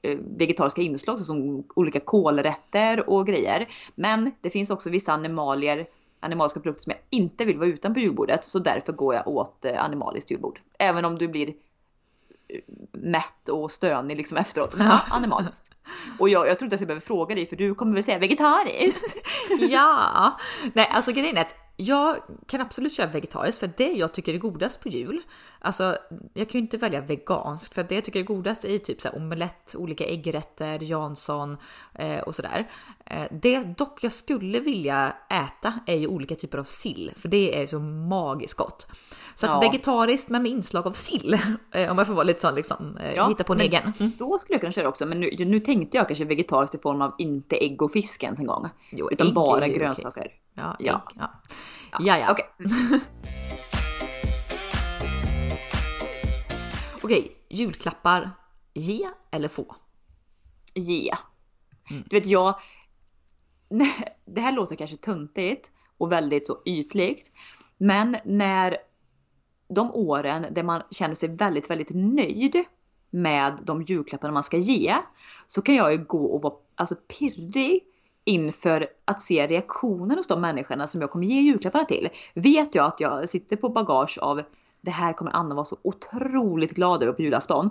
[0.04, 3.68] eh, vegetariska inslag som olika kolrätter och grejer.
[3.96, 5.86] Men det finns också vissa animalier
[6.20, 9.66] animaliska produkter som jag inte vill vara utan på julbordet så därför går jag åt
[9.66, 10.60] eh, animaliskt julbord.
[10.80, 11.54] Även om du blir
[12.92, 14.78] mätt och stönig liksom efteråt.
[14.78, 15.72] Men ja, animaliskt.
[16.20, 18.20] Och jag, jag tror inte att jag behöver fråga dig för du kommer väl säga
[18.20, 19.16] vegetariskt?
[19.60, 20.40] ja,
[20.74, 24.38] nej alltså grejen är att jag kan absolut köra vegetariskt för det jag tycker är
[24.38, 25.22] godast på jul.
[25.66, 25.98] Alltså
[26.34, 29.08] jag kan ju inte välja veganskt för det jag tycker är godast är typ så
[29.08, 31.58] här omelett, olika äggrätter, Jansson
[31.94, 32.72] eh, och sådär.
[33.06, 37.62] Eh, det dock jag skulle vilja äta är ju olika typer av sill för det
[37.62, 38.88] är så magiskt gott.
[39.36, 39.60] Så att ja.
[39.60, 41.40] vegetariskt men med inslag av sill.
[41.72, 43.94] Eh, om jag får vara lite sån liksom, eh, ja, hitta på en egen.
[44.00, 44.12] Mm.
[44.18, 47.02] Då skulle jag kunna köra också, men nu, nu tänkte jag kanske vegetariskt i form
[47.02, 48.70] av inte ägg och fisk ens en gång.
[48.92, 50.22] Jo, utan bara grönsaker.
[50.22, 50.32] Okay.
[50.54, 50.94] Ja, ja.
[50.94, 51.32] Ägg, ja.
[51.92, 51.98] ja.
[52.00, 52.32] ja, ja.
[52.32, 53.00] Okay.
[57.06, 58.32] Okej, julklappar.
[58.74, 59.76] Ge eller få?
[60.74, 61.12] Ge.
[61.92, 62.04] Mm.
[62.10, 62.56] Du vet jag,
[64.26, 67.32] det här låter kanske töntigt och väldigt så ytligt.
[67.78, 68.78] Men när
[69.68, 72.64] de åren där man känner sig väldigt, väldigt nöjd
[73.10, 74.96] med de julklapparna man ska ge
[75.48, 77.84] så kan jag ju gå och vara alltså, pirrig
[78.24, 82.10] inför att se reaktionen hos de människorna som jag kommer ge julklapparna till.
[82.34, 84.42] Vet jag att jag sitter på bagage av
[84.86, 87.70] det här kommer Anna vara så otroligt glad över på julafton.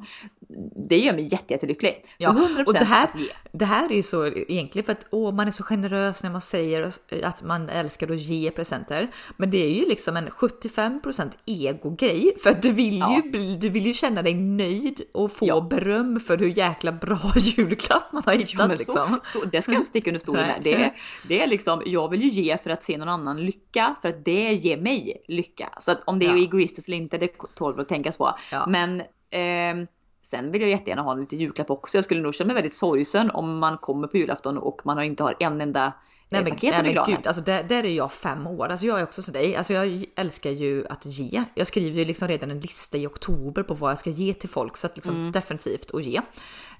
[0.88, 2.02] Det gör mig jättelycklig.
[2.18, 3.26] Ja, 100% och det här, att ge.
[3.52, 6.40] det här är ju så egentligen för att åh, man är så generös när man
[6.40, 9.10] säger att man älskar att ge presenter.
[9.36, 13.22] Men det är ju liksom en 75% ego-grej för att du vill, ja.
[13.24, 15.60] ju, du vill ju känna dig nöjd och få ja.
[15.60, 18.70] beröm för hur jäkla bra julklapp man har hittat.
[18.70, 19.20] Jo, liksom.
[19.24, 20.60] så, det ska jag inte sticka under stolen med.
[20.64, 20.94] Det,
[21.28, 24.24] det är liksom, jag vill ju ge för att se någon annan lycka för att
[24.24, 25.68] det ger mig lycka.
[25.78, 26.36] Så att om det är ja.
[26.36, 28.34] egoistiskt eller inte, det tål att tänkas på.
[28.52, 28.64] Ja.
[28.68, 29.86] Men eh,
[30.22, 31.98] sen vill jag jättegärna ha en lite julklapp också.
[31.98, 35.22] Jag skulle nog känna mig väldigt sorgsen om man kommer på julafton och man inte
[35.22, 35.92] har en enda
[36.30, 38.68] Nej men, nej, men gud, alltså där, där, är jag fem år.
[38.68, 39.56] Alltså jag är också som dig.
[39.56, 41.44] Alltså jag älskar ju att ge.
[41.54, 44.48] Jag skriver ju liksom redan en lista i oktober på vad jag ska ge till
[44.48, 45.32] folk så att liksom mm.
[45.32, 46.20] definitivt att ge.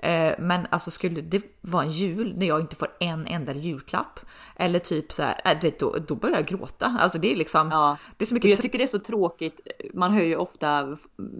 [0.01, 4.21] Eh, men alltså skulle det vara en jul när jag inte får en enda julklapp
[4.57, 6.97] eller typ så här, äh, vet, då, då börjar jag gråta.
[7.01, 7.71] Alltså det är liksom.
[7.71, 7.97] Ja.
[8.17, 8.51] Det är så mycket.
[8.51, 9.61] Jag tycker det är så tråkigt.
[9.95, 10.97] Man hör ju ofta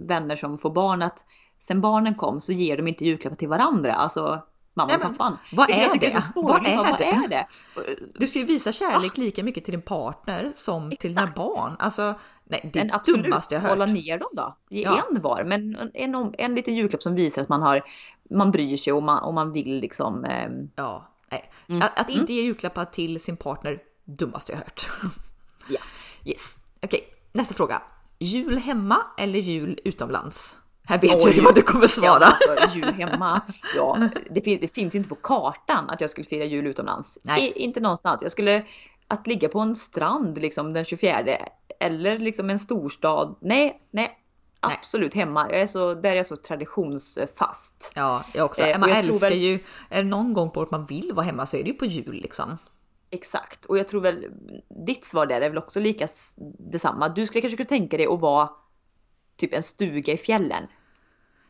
[0.07, 1.23] vänner som får barn att
[1.59, 3.93] sen barnen kom så ger de inte julklappar till varandra.
[3.93, 4.43] Alltså
[4.75, 5.37] mamma och pappan.
[5.51, 6.21] Vad är det?
[6.35, 7.05] vad, är, vad det?
[7.05, 7.47] är det?
[8.13, 9.21] Du ska ju visa kärlek ah.
[9.21, 11.01] lika mycket till din partner som Exakt.
[11.01, 11.75] till dina barn.
[11.79, 13.69] Alltså, nej, det är det dummaste jag hört.
[13.69, 14.57] hålla ner dem då.
[14.69, 15.03] Ge ja.
[15.11, 17.81] en var, men en, en liten julklapp som visar att man har,
[18.29, 20.25] man bryr sig och man, och man vill liksom.
[20.25, 20.49] Eh...
[20.75, 21.51] Ja, nej.
[21.69, 21.81] Mm.
[21.81, 22.35] Att, att, inte mm.
[22.35, 24.89] ge julklappar till sin partner, dummaste jag hört.
[25.69, 25.79] ja.
[26.27, 27.13] Yes, okej, okay.
[27.31, 27.81] nästa fråga.
[28.19, 30.57] Jul hemma eller jul utomlands?
[30.87, 31.21] Här vet Oj.
[31.23, 32.33] jag ju vad du kommer svara.
[32.47, 33.41] Ja, alltså, jul hemma.
[33.75, 37.19] Ja, det, finns, det finns inte på kartan att jag skulle fira jul utomlands.
[37.23, 37.53] Nej.
[37.55, 38.21] I, inte någonstans.
[38.21, 38.65] Jag skulle
[39.07, 41.37] att ligga på en strand liksom den 24
[41.79, 43.35] eller liksom en storstad.
[43.41, 44.17] Nej, nej,
[44.59, 45.47] absolut hemma.
[45.51, 47.91] Jag är så, där är jag så traditionsfast.
[47.95, 48.63] Ja, jag också.
[48.63, 49.39] Eh, man jag älskar väl...
[49.39, 51.75] ju, är det någon gång på att man vill vara hemma så är det ju
[51.75, 52.57] på jul liksom.
[53.09, 54.27] Exakt, och jag tror väl
[54.85, 56.07] ditt svar där är väl också lika
[56.71, 57.09] detsamma.
[57.09, 58.49] Du skulle kanske kunna tänka dig att vara
[59.37, 60.63] typ en stuga i fjällen.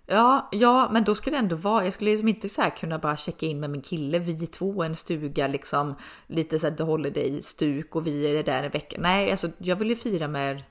[0.08, 1.84] Ja, ja, men då skulle det ändå vara.
[1.84, 4.20] Jag skulle liksom inte så kunna bara checka in med min kille.
[4.20, 5.96] Vi två en stuga liksom
[6.28, 8.98] lite så här the holiday stuk och vi är där en vecka.
[9.00, 10.63] Nej, alltså jag vill ju fira med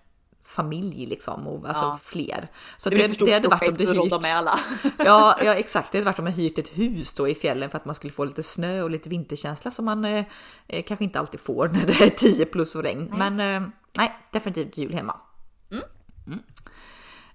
[0.47, 1.99] familj liksom och alltså ja.
[2.03, 2.49] fler.
[2.77, 4.23] Så det, det, det hade varit om du hyrt.
[4.23, 4.59] med alla.
[4.99, 5.93] ja, ja, exakt.
[5.93, 8.13] Det hade varit om jag hyrt ett hus då i fjällen för att man skulle
[8.13, 10.25] få lite snö och lite vinterkänsla som man eh,
[10.69, 13.09] eh kanske inte alltid får när det är 10 plus och regn.
[13.11, 13.31] Nej.
[13.31, 15.17] Men eh, nej, definitivt jul hemma.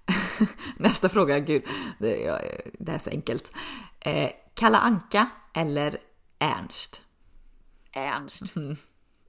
[0.76, 1.62] Nästa fråga, gud,
[1.98, 3.52] det är, det är så enkelt.
[4.00, 5.98] Eh, Kalla Anka eller
[6.38, 7.02] Ernst?
[7.92, 8.56] Ernst.
[8.56, 8.76] Mm.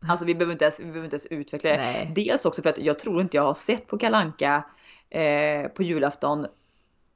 [0.08, 1.78] Alltså vi behöver inte ens, vi behöver inte ens utveckla det.
[1.78, 2.12] Nej.
[2.16, 4.64] Dels också för att jag tror inte jag har sett på Kalanka
[5.10, 6.48] eh, på julafton.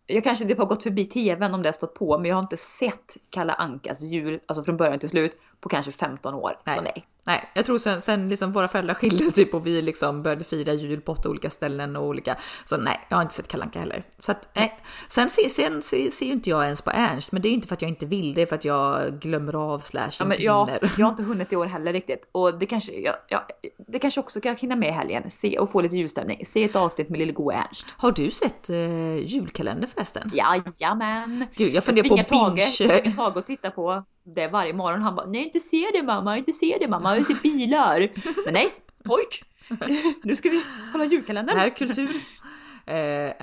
[0.07, 2.43] Jag kanske det har gått förbi tvn om det har stått på, men jag har
[2.43, 6.59] inte sett Kalle Ankas jul, alltså från början till slut, på kanske 15 år.
[6.63, 6.77] Nej.
[6.77, 7.05] Så nej.
[7.27, 10.73] Nej, jag tror sen, sen liksom våra föräldrar skildes typ och vi liksom började fira
[10.73, 12.35] jul på åtta olika ställen och olika.
[12.65, 14.03] Så nej, jag har inte sett Kalanka heller.
[14.17, 14.79] Så att nej.
[15.09, 17.75] Sen, sen, sen ser, ser inte jag ens på Ernst, men det är inte för
[17.75, 20.69] att jag inte vill, det är för att jag glömmer av slash ja, men jag,
[20.97, 23.41] jag har inte hunnit i år heller riktigt och det kanske, jag, jag,
[23.87, 26.45] det kanske också kan hinna med i helgen se, och få lite julstämning.
[26.45, 27.85] Se ett avsnitt med lille go Ernst.
[27.97, 30.31] Har du sett uh, julkalender förresten?
[30.33, 31.45] Jajamän!
[31.55, 33.03] Gud, jag funderar på binge.
[33.05, 35.01] Jag Tage att titta på det varje morgon.
[35.01, 38.11] Han bara, nej inte se det mamma, inte se det mamma, jag ser bilar.
[38.45, 39.43] Men nej, pojk!
[40.23, 41.55] Nu ska vi kolla julkalendern.
[41.55, 42.21] Det här är kultur.
[42.85, 42.97] Eh,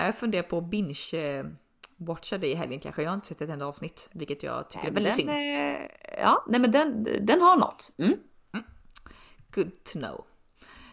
[0.05, 1.45] jag funderar på att binge eh,
[1.97, 3.03] watcha det i helgen kanske.
[3.03, 5.29] Jag har inte sett ett enda avsnitt, vilket jag tycker är väldigt synd.
[5.29, 7.91] Den, eh, ja, nej men den, den har något.
[7.97, 8.13] Mm.
[9.55, 10.25] Good to know.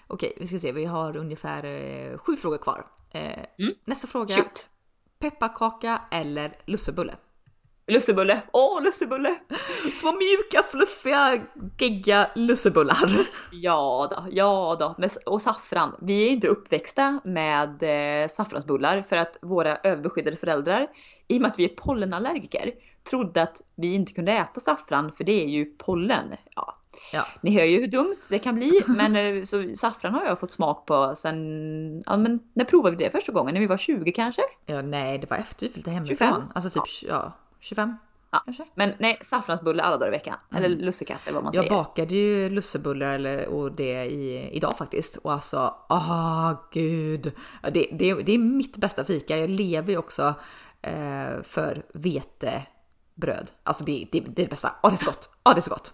[0.06, 0.72] Okej, vi ska se.
[0.72, 2.86] Vi har ungefär eh, sju frågor kvar.
[3.10, 3.44] Eh,
[3.84, 4.34] Nästa fråga.
[4.34, 4.68] Shoot.
[5.18, 7.14] Pepparkaka eller lussebulle?
[7.90, 9.36] Lussebulle, åh lussebulle!
[9.94, 11.42] Små mjuka, fluffiga,
[11.78, 13.26] gegga lussebullar.
[13.52, 15.08] Ja då, ja då.
[15.26, 15.96] Och saffran.
[16.02, 17.82] Vi är inte uppväxta med
[18.22, 20.86] eh, saffransbullar för att våra överbeskyddade föräldrar,
[21.28, 22.70] i och med att vi är pollenallergiker,
[23.10, 26.36] trodde att vi inte kunde äta saffran för det är ju pollen.
[26.54, 26.76] Ja,
[27.12, 30.40] Ja, ni hör ju hur dumt det kan bli, men eh, så saffran har jag
[30.40, 33.54] fått smak på sen, ja men när provade vi det första gången?
[33.54, 34.42] När vi var 20 kanske?
[34.66, 36.16] ja nej, det var efter vi flyttade hemifrån.
[36.28, 36.52] 25?
[36.54, 37.96] Alltså typ ja, 25
[38.32, 38.42] Ja.
[38.44, 38.64] kanske.
[38.74, 40.36] Men nej, saffransbulle alla dagar i veckan.
[40.54, 41.76] Eller lussekatt eller vad man Jag säger.
[41.76, 47.32] bakade ju lussebullar och det i, idag faktiskt och alltså, ah gud.
[47.62, 49.36] Ja, Det, det, det är mitt bästa fika.
[49.36, 50.34] Jag lever ju också
[50.82, 53.50] eh, för vetebröd.
[53.62, 54.68] Alltså det, det, det är det bästa.
[54.82, 55.30] Ah det är så gott.
[55.42, 55.92] Ah det är så gott.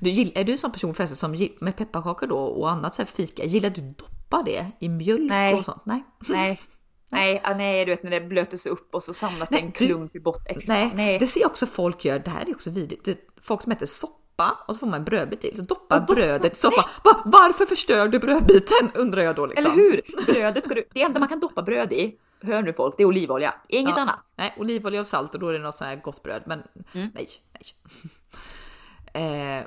[0.00, 3.06] Du, är du en sån person förresten som med pepparkakor då och annat så här
[3.06, 5.54] fika, gillar du doppa det i mjölk Nej.
[5.54, 5.82] och sånt?
[5.86, 6.04] Nej.
[6.28, 6.60] Nej.
[7.10, 9.70] Nej, ah, nej, du vet när det blötes upp och så samlas det Nej, en
[9.78, 10.56] du- klump i botten.
[10.66, 11.18] Nej, nej.
[11.18, 12.18] det ser jag också folk gör.
[12.18, 13.04] Det här är också vidrigt.
[13.04, 15.56] Det- Folk som äter soppa och så får man en brödbit till.
[15.56, 16.88] Så doppar doppa- brödet i soppa.
[17.04, 18.90] Va, varför förstör du brödbiten?
[18.94, 19.72] Undrar jag då liksom.
[19.72, 20.02] Eller hur?
[20.32, 23.06] Brödet ska du, det enda man kan doppa bröd i, hör nu folk, det är
[23.06, 23.54] olivolja.
[23.68, 24.02] Inget Ja.
[24.02, 24.34] annat.
[24.36, 26.42] Nej, olivolja och salt och då är det något sånt här gott bröd.
[26.46, 26.62] Men
[26.94, 27.08] Mm.
[27.14, 27.62] nej, nej.
[29.14, 29.64] Eh,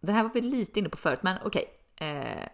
[0.00, 1.64] den här var vi lite inne på förut, men okej.
[1.96, 2.48] Eh,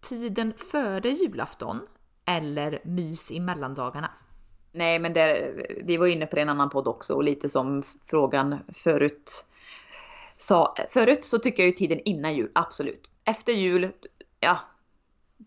[0.00, 1.80] tiden före julafton
[2.26, 4.10] eller mys i mellandagarna?
[4.72, 7.48] Nej, men där, vi var inne på det i en annan podd också och lite
[7.48, 9.46] som frågan förut
[10.38, 10.74] sa.
[10.90, 13.10] Förut så tycker jag ju tiden innan jul, absolut.
[13.24, 13.90] Efter jul,
[14.40, 14.58] ja,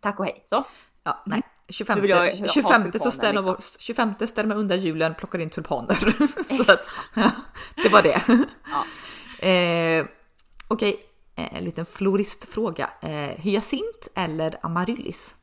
[0.01, 0.41] tack och hej.
[0.45, 0.63] Så.
[1.03, 1.41] Ja, nej.
[1.69, 3.55] 25, Nu vill jag ha 25 så ställer, liksom.
[3.55, 3.79] liksom.
[3.79, 5.95] 25 ställer man undan julen, plockar in tulpaner.
[6.65, 7.31] så att, ja,
[7.83, 8.21] det var det.
[8.27, 8.83] Ja.
[9.39, 10.05] Eh,
[10.67, 10.99] Okej,
[11.35, 12.89] eh, en liten floristfråga.
[13.01, 15.35] Eh, hyacint eller amaryllis?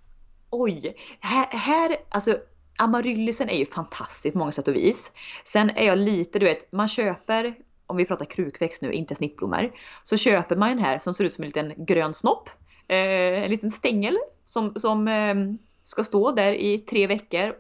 [0.57, 2.37] Oj, här, här alltså
[2.79, 5.13] amaryllisen är ju fantastiskt på många sätt och vis.
[5.45, 7.55] Sen är jag lite, du vet, man köper,
[7.87, 11.33] om vi pratar krukväxt nu, inte snittblommor, så köper man den här som ser ut
[11.33, 12.49] som en liten grön snopp.
[12.89, 15.35] Eh, en liten stängel som, som eh,
[15.83, 17.55] ska stå där i tre veckor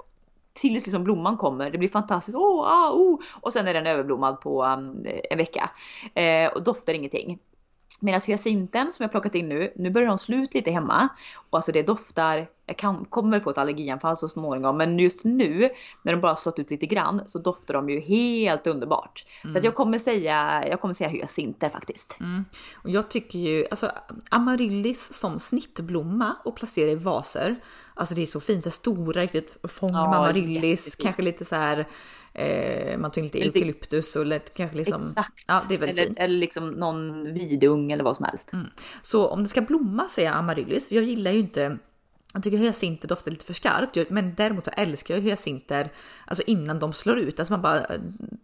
[0.53, 1.71] tills liksom blomman kommer.
[1.71, 2.37] Det blir fantastiskt.
[2.37, 3.21] Oh, ah, oh.
[3.41, 5.71] Och sen är den överblommad på um, en vecka.
[6.15, 7.39] Eh, och doftar ingenting.
[8.05, 11.09] Medan hyacinten som jag plockat in nu, nu börjar de slut lite hemma.
[11.51, 15.71] Och alltså det doftar, jag kan, kommer få ett allergianfall så småningom, men just nu
[16.03, 19.25] när de bara slått ut lite grann så doftar de ju helt underbart.
[19.53, 22.17] Så att jag kommer säga, jag kommer säga hyacinter faktiskt.
[22.21, 22.45] Mm.
[22.75, 23.91] Och jag tycker ju, alltså
[24.31, 27.57] amaryllis som snittblomma och placera i vaser.
[27.95, 31.57] Alltså det är så fint, det stora riktigt fång med Ja, amaryllis, kanske lite så
[31.57, 31.87] här
[32.35, 35.01] eh, man in lite eukalyptus och lite, kanske liksom.
[35.01, 35.45] Exakt.
[35.47, 36.19] Ja, det är väldigt eller, fint.
[36.19, 38.53] eller liksom någon vidung eller vad som helst.
[39.03, 40.93] Så om det ska blomma så är jag amaryllis.
[40.93, 41.79] Jag gillar ju inte
[42.35, 45.91] jag tycker hyacinter doftar lite för skarpt, men däremot så älskar jag hyacinter
[46.27, 47.41] alltså innan de slår ut.
[47.41, 48.01] Alltså man bara eh,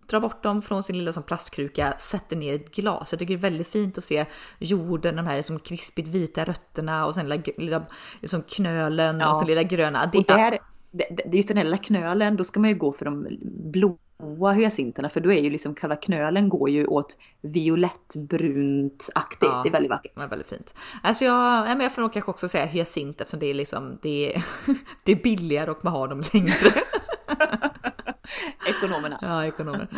[0.07, 3.13] drar bort dem från sin lilla som plastkruka, sätter ner ett glas.
[3.13, 4.27] Jag tycker det är väldigt fint att se
[4.59, 7.87] jorden, de här liksom krispigt vita rötterna och sen lilla, lilla
[8.21, 9.31] liksom knölen Ja.
[9.31, 10.07] och sen lilla gröna.
[10.13, 10.59] Det, Och där,
[10.91, 14.53] det, det, just den här lilla knölen, då ska man ju gå för de blåa
[14.53, 19.53] hyacinterna för då är ju liksom själva knölen går ju åt violettbrunt-aktigt.
[19.53, 19.61] Ja.
[19.63, 20.17] Det är väldigt vackert.
[20.17, 20.75] var väldigt fint.
[21.03, 23.99] Alltså jag, ja, men jag får nog kanske också säga hyacint eftersom det är liksom
[24.03, 24.45] det är,
[25.05, 26.83] det är billigare och man har dem längre.
[28.69, 29.19] Ekonomerna.
[29.23, 29.89] Ja, ekonomer.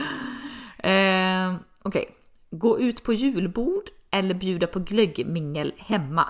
[0.78, 2.08] Eh, Okej,
[2.50, 6.26] gå ut på julbord eller bjuda på glöggmingel hemma?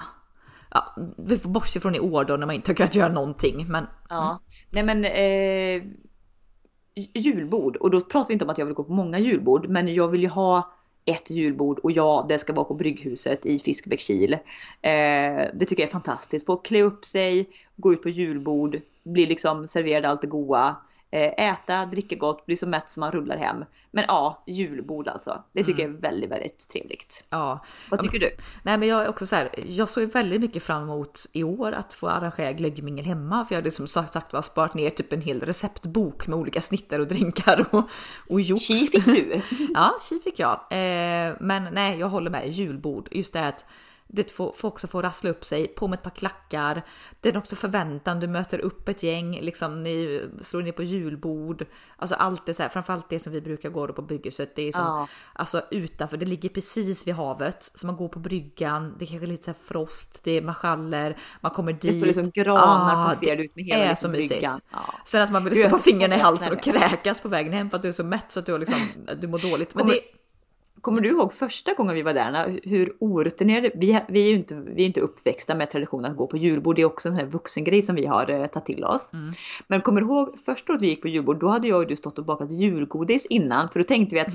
[0.74, 3.66] Ja, vi får bortse från i år då när man inte har kunnat göra någonting,
[3.68, 4.40] men Ja.
[4.70, 5.82] Nej men eh,
[7.14, 9.94] julbord och då pratar vi inte om att jag vill gå på många julbord men
[9.94, 10.72] jag vill ju ha
[11.04, 14.32] ett julbord och ja, det ska vara på Brygghuset i Fiskebäckskil.
[14.32, 14.40] Eh,
[15.54, 16.46] det tycker jag är fantastiskt.
[16.46, 20.76] Få klä upp sig, gå ut på julbord, bli liksom serverad allt det goda.
[21.12, 23.64] Eh, äta, dricka gott, bli så mätt som man rullar hem.
[23.90, 25.42] Men ja, julbord alltså.
[25.52, 27.24] Det tycker jag är väldigt, väldigt trevligt.
[27.30, 27.64] ja.
[27.90, 28.36] Vad tycker du?
[28.62, 31.72] Nej men jag är också så här, jag såg väldigt mycket fram emot i år
[31.72, 35.20] att få arrangera glöggmingel hemma för jag hade som sagt var sparat ner typ en
[35.20, 37.90] hel receptbok med olika snittar och drinkar och,
[38.28, 38.62] och jox.
[38.62, 39.40] Tji fick du!
[39.74, 40.52] Ja, tji fick jag.
[40.52, 42.48] Eh, men nej, jag håller med.
[42.48, 43.08] Julbord.
[43.10, 43.64] Just det att
[44.14, 46.82] det får, får också få rassla upp sig, på med ett par klackar.
[47.20, 51.64] Det är också förväntan, du möter upp ett gäng, liksom ni slår ner på julbord.
[51.96, 54.56] Alltså allt det så här, framförallt det som vi brukar gå på bygghuset.
[54.56, 55.08] Det är som, Ja.
[55.32, 57.56] alltså utanför, det ligger precis vid havet.
[57.74, 61.52] Så man går på bryggan, det är kanske lite så frost, det är marschaller, man
[61.52, 61.82] kommer dit.
[61.82, 64.30] Det står liksom granar Ah, passerade ut med hela är liksom så mysigt.
[64.30, 64.60] bryggan.
[64.72, 64.78] Ja.
[65.04, 67.82] Sen att man vill stoppa fingrarna i halsen och kräkas på vägen hem för att
[67.82, 68.80] du är så mätt så att du, liksom,
[69.20, 69.74] du mår dåligt.
[69.74, 70.00] Men Kommer- det,
[70.82, 74.54] Kommer du ihåg första gången vi var där, hur orutinerade, vi, vi är ju inte,
[74.54, 77.24] vi är inte uppväxta med traditionen att gå på julbord, det är också en sån
[77.24, 79.12] här vuxengrej som vi har eh, tagit till oss.
[79.12, 79.32] Mm.
[79.66, 81.96] Men kommer du ihåg första året vi gick på julbord, då hade jag och du
[81.96, 84.28] stått och bakat julgodis innan, för då tänkte vi att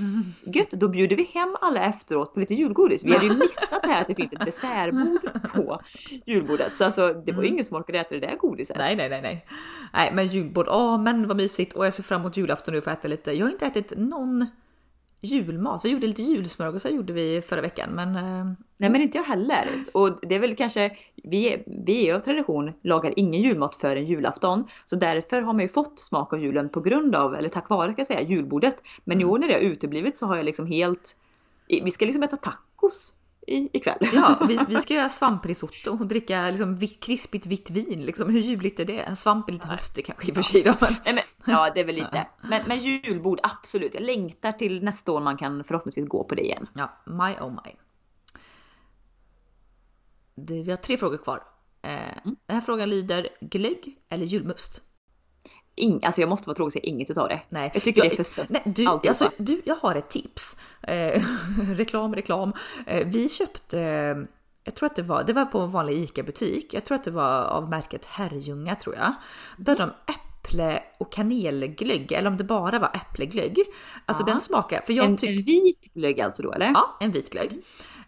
[0.56, 3.04] gött, då bjuder vi hem alla efteråt på lite julgodis.
[3.04, 5.80] Vi hade ju missat det här att det finns ett dessertbord på
[6.26, 8.76] julbordet, så alltså det var ju ingen som orkade äta det där godiset.
[8.76, 8.86] Mm.
[8.86, 9.46] Nej, nej, nej, nej.
[9.92, 12.90] Nej, men julbord, åh men vad mysigt och jag ser fram emot julafton nu för
[12.90, 13.32] att äta lite.
[13.32, 14.46] Jag har inte ätit någon
[15.20, 15.84] julmat.
[15.84, 19.84] Vi gjorde lite julsmörgåsar gjorde vi förra veckan, men eh, Nej men inte jag heller.
[19.92, 24.68] Och det är väl kanske, vi, vi av tradition lagar ingen julmat förrän julafton.
[24.86, 27.92] Så därför har man ju fått smak av julen på grund av, eller tack vare
[27.92, 28.82] ska jag säga, julbordet.
[29.04, 31.16] Men i år när det har uteblivit så har jag liksom helt,
[31.68, 33.14] vi ska liksom äta tacos
[33.48, 33.98] i, ikväll.
[34.12, 38.04] ja, vi, vi ska göra svamprisotto och dricka liksom vitt, krispigt vitt vin.
[38.04, 39.18] Liksom, hur ljuvligt är det?
[39.18, 40.62] Svamp är lite höstig kanske i och för sig
[41.44, 42.26] ja det är väl lite.
[42.40, 46.42] Men, men julbord absolut, jag längtar till nästa år man kan förhoppningsvis gå på det
[46.42, 46.66] igen.
[46.74, 47.76] ja, my oh my.
[50.34, 51.42] Det, vi har tre frågor kvar.
[51.82, 51.90] Eh,
[52.24, 54.82] Den här frågan lyder glögg eller julmust?
[55.78, 57.40] Ing, alltså jag måste vara tråkig och säga inget utav det.
[57.48, 58.48] Nej, Jag tycker jag- det är för sött.
[58.50, 60.56] Nej, du, alltså, du, jag har ett tips.
[60.82, 61.22] Eh,
[61.76, 62.52] reklam, reklam.
[62.86, 64.16] Eh, vi köpte, eh,
[64.64, 66.74] jag tror att det var, det var på en vanlig ICA-butik.
[66.74, 69.12] Jag tror att det var av märket Herrljunga tror jag.
[69.58, 73.58] Hade de äpple och kanelglögg, eller om det bara var äppleglögg.
[74.06, 74.26] Alltså Ja.
[74.32, 76.66] den smakar, för jag en, tycker en vit glögg alltså då eller?
[76.66, 77.52] Ja, en vit glögg.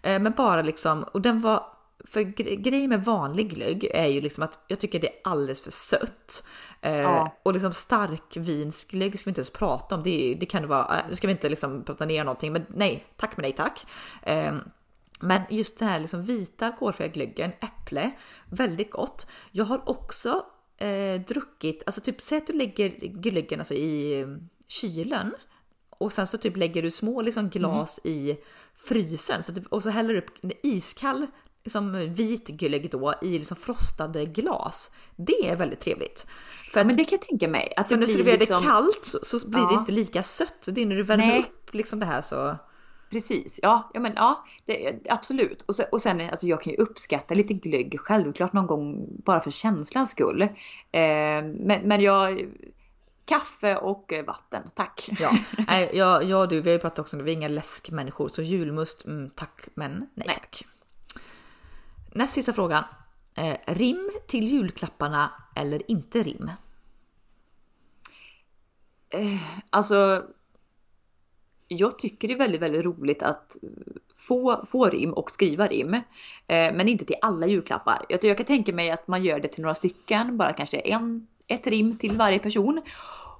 [0.02, 1.64] Eh, Men bara liksom, och den var,
[2.04, 5.62] för gre- grejen med vanlig glögg är ju liksom att jag tycker det är alldeles
[5.62, 6.44] för sött.
[6.80, 7.36] Eh, Ja.
[7.42, 11.04] Och liksom starkvinsglögg ska vi inte ens prata om, det, det kan det vara, eh,
[11.08, 13.86] nu ska vi inte liksom prata ner någonting, men nej, tack men nej tack.
[14.22, 14.54] Eh,
[15.20, 18.10] men just den här liksom vita alkoholfria glöggen, äpple,
[18.50, 19.26] väldigt gott.
[19.50, 24.28] Jag har också eh, druckit, alltså typ säg att du lägger glöggen alltså i eh,
[24.68, 25.34] kylen
[25.98, 28.36] och sen så typ lägger du små liksom glas i
[28.74, 31.26] frysen så du- och så häller du upp en iskall
[31.64, 34.90] liksom vit glögg då i liksom frostade glas.
[35.16, 36.26] Det är väldigt trevligt.
[36.72, 37.72] För, att, Men det kan jag tänka mig.
[37.76, 38.62] Att för det när du serverar liksom...
[38.62, 39.80] det kallt så, så blir det Ja.
[39.80, 40.56] inte lika sött.
[40.60, 41.40] Så det är när du värmer Nej.
[41.40, 42.56] upp liksom det här så.
[43.10, 45.62] Precis, ja, ja men ja, det, absolut.
[45.62, 49.40] Och sen, och sen alltså jag kan ju uppskatta lite glögg självklart någon gång bara
[49.40, 50.42] för känslans skull.
[50.42, 50.48] Eh,
[51.42, 52.48] men, men jag,
[53.24, 55.08] kaffe och vatten, tack.
[55.20, 55.30] Ja,
[55.68, 57.48] nej, jag, jag och du, vi har ju pratat också om det, vi är inga
[57.48, 60.36] läskmänniskor så julmust, mm, tack men nej, Nej.
[60.36, 60.64] tack.
[62.14, 62.84] Näst sista frågan.
[63.34, 66.50] Eh, rim till julklapparna eller inte rim?
[69.10, 70.24] Eh, alltså,
[71.68, 73.56] jag tycker det är väldigt, väldigt roligt att
[74.16, 75.94] få, få rim och skriva rim.
[75.94, 76.02] Eh,
[76.46, 78.06] men inte till alla julklappar.
[78.08, 81.26] Jag, jag kan tänka mig att man gör det till några stycken, bara kanske en,
[81.46, 82.82] ett rim till varje person.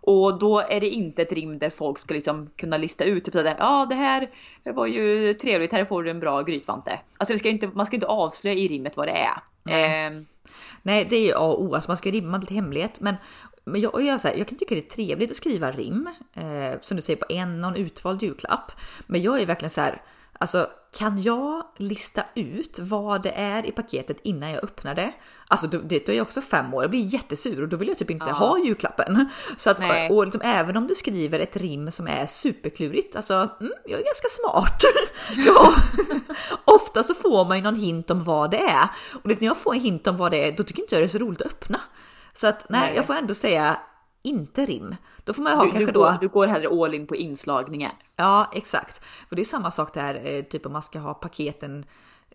[0.00, 3.34] Och då är det inte ett rim där folk ska liksom kunna lista ut typ
[3.34, 4.30] sådär, ja det här
[4.64, 7.00] var ju trevligt, här får du en bra grytvante.
[7.16, 9.36] Alltså det ska inte, man ska inte avslöja i rimmet vad det är.
[9.66, 10.22] Eh,
[10.82, 13.00] Nej, det är ju A och O, alltså man ska rimma lite hemlighet.
[13.00, 13.14] Men,
[13.64, 16.80] men jag, jag, så här, jag kan tycka det är trevligt att skriva rim, eh,
[16.80, 18.72] som du säger på en, någon utvald julklapp.
[19.06, 20.02] Men jag är verkligen så här,
[20.40, 25.12] alltså kan jag lista ut vad det är i paketet innan jag öppnar det?
[25.48, 28.10] Alltså det är jag också fem år, jag blir jättesur och då vill jag typ
[28.10, 28.32] inte Ja.
[28.32, 29.28] ha julklappen.
[29.56, 30.10] Så att, Nej.
[30.10, 34.04] och liksom, även om du skriver ett rim som är superklurigt, alltså mm, jag är
[34.04, 34.82] ganska smart.
[35.46, 35.72] ja,
[36.64, 38.88] ofta så får man ju någon hint om vad det är.
[39.22, 41.06] Och när jag får en hint om vad det är, då tycker inte jag det
[41.06, 41.80] är så roligt att öppna.
[42.32, 42.92] Så att nej, Nej.
[42.96, 43.76] jag får ändå säga
[44.22, 44.96] inte rim.
[45.24, 46.00] Då får man ha du, kanske du, då...
[46.00, 47.92] går, du går hellre all in på inslagningar.
[48.16, 49.04] Ja, exakt.
[49.28, 51.84] För det är samma sak där, eh, typ om man ska ha paketen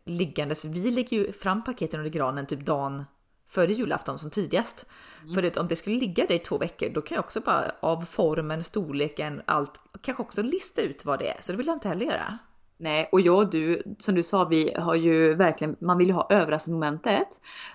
[0.05, 0.65] liggandes.
[0.65, 3.03] Vi lägger ju fram paketen under granen typ dagen
[3.47, 4.85] före julafton som tidigast.
[5.35, 7.71] För det, om det skulle ligga där i två veckor, då kan jag också bara
[7.79, 11.37] av formen, storleken, allt, kanske också lista ut vad det är.
[11.41, 12.37] Så det vill jag inte heller göra.
[12.77, 16.13] Nej, och jag och du, som du sa, vi har ju verkligen, man vill ju
[16.13, 17.27] ha överraskningsmomentet.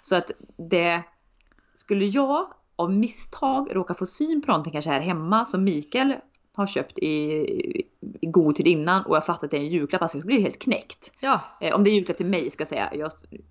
[0.03, 1.03] Så att det,
[1.75, 6.15] skulle jag av misstag råka få syn på någonting kanske här hemma som Mikael
[6.53, 7.09] har köpt i,
[8.21, 10.41] i god tid innan och jag fattar att det är en julklapp, alltså jag blir
[10.41, 11.13] helt knäckt.
[11.21, 12.91] Ja, Eh, om det är julklapp till mig ska jag säga.
[12.95, 13.11] Jag,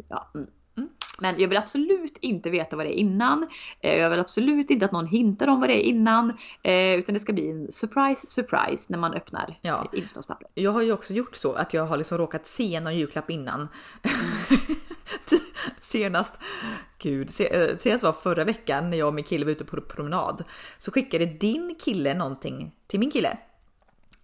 [0.09, 0.89] ja, mm.
[1.21, 3.47] Men jag vill absolut inte veta vad det är innan.
[3.82, 6.30] Eh, Jag vill absolut inte att någon hintar om vad det är innan.
[6.63, 9.88] eh, Utan det ska bli en surprise, surprise när man öppnar Ja.
[9.91, 9.99] ja.
[9.99, 10.51] inståndspappret.
[10.53, 13.67] Jag har ju också gjort så att jag har liksom råkat se någon julklapp innan.
[15.89, 16.33] senast,
[16.99, 20.43] gud, eh, senast var förra veckan när jag och min kille var ute på promenad.
[20.77, 23.37] Så skickade din kille någonting till min kille.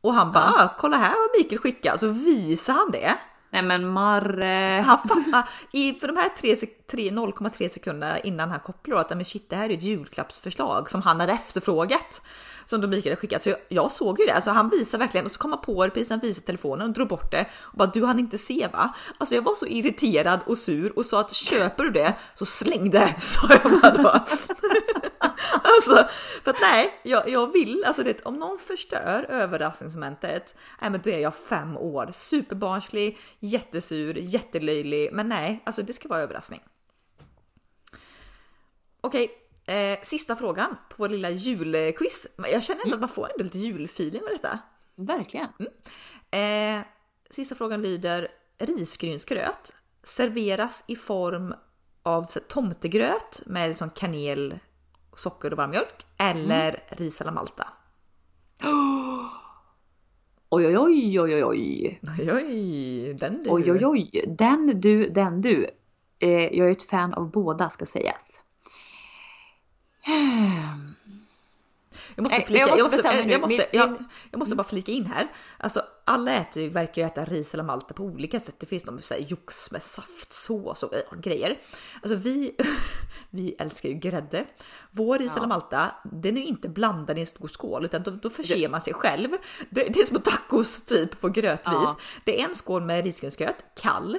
[0.02, 1.98] Och han bara, ah, kolla här vad Mikael skickar.
[1.98, 3.16] Så visar han det.
[3.50, 4.84] Nej men Marre.
[4.86, 6.56] Han fattar, i, för de här tre-
[6.94, 11.20] 0,3 sekunder innan han kopplar att men shit, det här är ett julklappsförslag som han
[11.20, 12.22] hade efterfrågat.
[12.66, 13.42] Som då Mikael hade skickat.
[13.42, 15.86] Så jag, jag såg ju det, alltså han visar verkligen och så kom han på
[15.86, 17.46] det precis när han visade telefonen och drog bort det.
[17.62, 18.96] Och bara du hann inte se va?
[19.18, 22.90] Alltså jag var så irriterad och sur och sa att köper du det så släng
[22.90, 24.10] det, sa jag bara då.
[25.62, 26.08] alltså,
[26.44, 31.10] för att nej, jag, jag vill, alltså det, om någon förstör överraskningsmomentet, nej men då
[31.10, 36.62] är jag fem år, superbarnslig, jättesur, jättelöjlig, men nej, alltså det ska vara överraskning.
[39.06, 39.32] Okej,
[39.66, 42.28] eh, sista frågan på vår lilla julquiz.
[42.52, 44.60] Jag känner ändå att man får ändå lite julfeeling med detta.
[44.96, 45.50] Verkligen.
[46.32, 46.86] Eh,
[47.30, 48.28] sista frågan lyder
[48.58, 51.54] risgrynsgröt serveras i form
[52.04, 54.60] av tomtegröt med liksom kanel,
[55.16, 57.68] socker och varm mjölk eller ris alla malta.
[60.50, 62.00] Oj oj oj oj oj oj.
[62.20, 63.50] Oj, oj, den du.
[63.50, 64.36] Oj oj oj.
[64.38, 65.70] Den du, den du.
[66.20, 68.45] Eh, jag är ett fan av båda ska sägas.
[72.16, 74.64] Jag måste, Nej, flika, jag måste måste, jag, måste, Min- jag, min- jag måste bara
[74.68, 75.28] flika in här.
[75.58, 78.56] Alltså alla äter ju, verkar ju äta ris eller malta på olika sätt.
[78.60, 81.58] Det finns de här jox med saftsås och äh, grejer.
[82.02, 82.56] Alltså vi,
[83.30, 84.46] vi älskar ju grädde.
[84.92, 85.38] Vår ris Ja.
[85.38, 88.70] eller malta, den är ju inte blandad i en stor skål utan då, då förser
[88.70, 89.30] man sig själv.
[89.70, 91.66] Det, det är som tacos typ på grötvis.
[91.74, 91.98] Ja.
[92.26, 94.18] Det är en skål med risgrynsgröt, kall.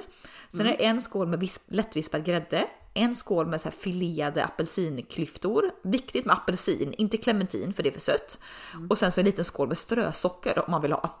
[0.51, 0.73] Sen Mm.
[0.73, 2.65] är det en skål med visp, lättvispad grädde,
[2.97, 5.71] en skål med så här filerade apelsinklyftor.
[5.83, 8.39] Viktigt med apelsin, inte clementin för det är för sött.
[8.75, 8.87] Mm.
[8.89, 11.15] Och sen så en liten skål med strösocker om man vill ha.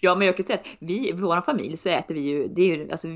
[0.00, 2.62] Ja men jag kan säga att vi i vår familj så äter vi ju, det
[2.62, 3.08] är ju alltså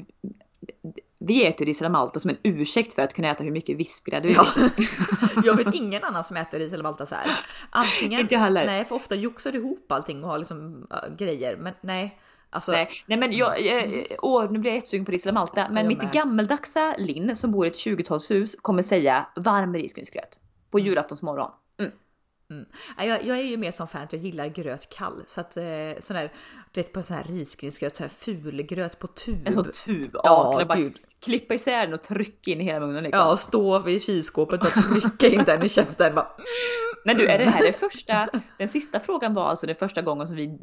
[1.19, 4.29] vi äter ris eller malta som en ursäkt för att kunna äta hur mycket vispgrädde
[4.29, 4.47] vi Ja.
[4.77, 4.87] vill.
[5.45, 7.45] Jag vet ingen annan som äter ris eller malta så här.
[7.71, 8.67] Antingen, Inte heller.
[8.67, 11.57] nej för ofta joxar du ihop allting och har liksom äh, grejer.
[11.57, 12.19] Men nej,
[12.51, 12.73] alltså.
[12.73, 15.67] Nej, nej men jag, jag, åh, nu blir jag jättesugen på ris eller malta.
[15.71, 16.13] Men mitt med.
[16.13, 20.39] gammeldagsa Linn som bor i ett 20-talshus kommer säga varm risgrynsgröt.
[20.71, 21.51] På julaftonsmorgon.
[22.51, 22.65] Mm.
[22.97, 25.23] Nej, Jag, jag är ju mer som fan att jag gillar gröt kall.
[25.27, 25.65] Så att eh,
[26.01, 26.33] sån här,
[26.73, 29.47] du vet på sån här risgrynsgröt, så här fulgröt på tub.
[29.47, 30.11] En sån tub.
[30.13, 30.99] Ja, Ja, gud.
[31.25, 33.21] klippa isär den och trycka in i hela munnen liksom.
[33.21, 36.15] Ja, stå vid kylskåpet och trycka in den i käften.
[36.15, 36.29] Bara,
[37.05, 38.29] Men du, är det här det första?
[38.59, 40.59] Den sista frågan var alltså den första gången som vi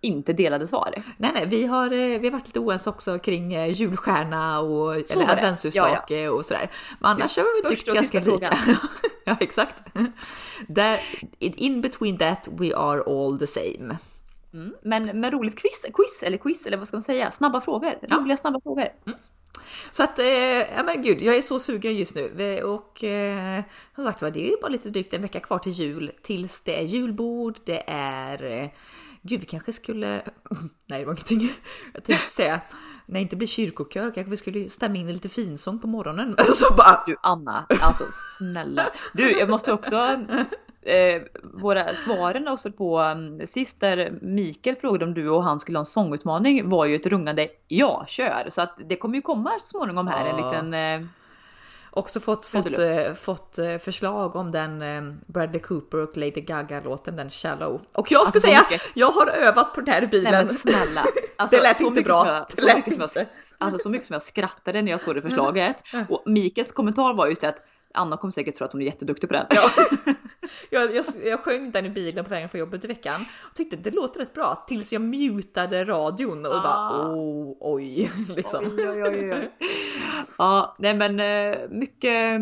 [0.00, 1.02] inte delade svar.
[1.16, 4.68] Nej, nej, vi har, eh, vi har varit lite oense också kring eh, julstjärna och
[4.68, 5.32] Så eller var det.
[5.32, 6.70] adventsljusstake och sådär.
[7.00, 8.58] Men annars har vi tyckt ganska lika.
[9.24, 9.82] ja, exakt.
[10.68, 11.00] Där,
[11.38, 13.98] in between that we are all the same.
[14.54, 14.74] Mm.
[14.82, 17.30] Men, men roligt quiz, quiz eller quiz eller vad ska man säga?
[17.30, 17.94] Snabba frågor.
[18.02, 18.88] Roliga snabba frågor.
[19.90, 20.26] Så att, eh,
[20.76, 22.62] ja men gud, jag är så sugen just nu.
[22.62, 23.62] Och eh,
[23.94, 26.10] som sagt var, det är bara lite drygt en vecka kvar till jul.
[26.22, 28.72] Tills det är julbord, det är...
[29.28, 30.22] Gud, vi kanske skulle...
[30.86, 31.40] Nej, det var ingenting.
[31.94, 32.60] Jag tänkte säga,
[33.06, 36.36] det inte blir kyrkokör kanske vi skulle stämma in lite finsång på morgonen.
[36.54, 37.02] Så bara...
[37.06, 38.90] Du Anna, alltså snälla.
[39.12, 39.96] Du, jag måste också
[40.82, 45.78] eh, våra svaren också på um, sist där Mikael frågade om du och han skulle
[45.78, 48.46] ha en sångutmaning var ju ett rungande ja, kör.
[48.48, 51.08] Så att det kommer ju komma så småningom här en liten eh,
[51.90, 56.80] Också fått, fått, eh, fått eh, förslag om den eh, Bradley Cooper och Lady Gaga
[56.80, 57.80] låten, den Shallow.
[57.92, 58.90] Och jag ska Alltså, så säga, mycket.
[58.94, 60.32] jag har övat på den här bilen.
[60.32, 61.04] Nej men snälla.
[61.40, 62.24] Alltså, Det lät inte bra.
[62.24, 63.30] Som jag, Det så, mycket som jag, inte.
[63.58, 65.76] alltså så mycket som jag skrattade när jag såg det förslaget.
[66.08, 67.62] Och Mikaels kommentar var just det att
[67.94, 69.46] Anna kommer säkert tro att hon är jätteduktig på den.
[69.50, 69.70] Ja.
[70.70, 73.76] Jag, jag, jag sjöng den i bilen på vägen från jobbet i veckan och tyckte
[73.76, 77.06] det låter rätt bra tills jag mutade radion och bara Ah.
[77.06, 78.64] oh, oj liksom.
[78.64, 79.50] Oj, oj, oj, oj.
[80.38, 82.40] Ja, nej men eh, mycket,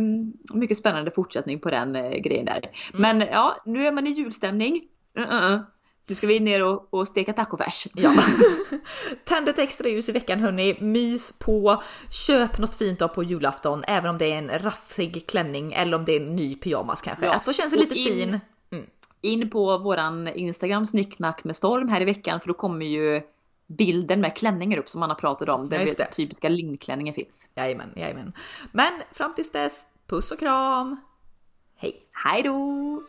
[0.55, 2.71] mycket spännande fortsättning på den eh, grejen där.
[2.95, 4.81] Men ja, nu är man i julstämning.
[5.19, 5.61] Uh, uh.
[6.09, 7.87] Nu ska vi ner och, och steka tacofärs.
[7.95, 8.15] Ja.
[9.25, 13.85] Tänd ett extra ljus i veckan hörni, mys på, köp något fint av på julafton
[13.89, 17.27] även om det är en raffig klänning eller om det är en ny pyjamas kanske.
[17.27, 17.35] Ja.
[17.35, 18.41] Att få känna sig Och lite in-
[18.71, 18.87] fin.
[19.21, 23.23] In på våran Instagram snicknack med storm här i veckan för då kommer ju
[23.67, 25.69] bilden med klänningar upp som man har pratat om.
[25.69, 27.49] Där Ja, typiska linnklänningen finns.
[27.55, 28.33] Jajamän, jajamän.
[28.73, 30.97] Men fram tills dess, puss och kram!
[31.77, 32.03] Hej!
[32.13, 33.03] Hej då!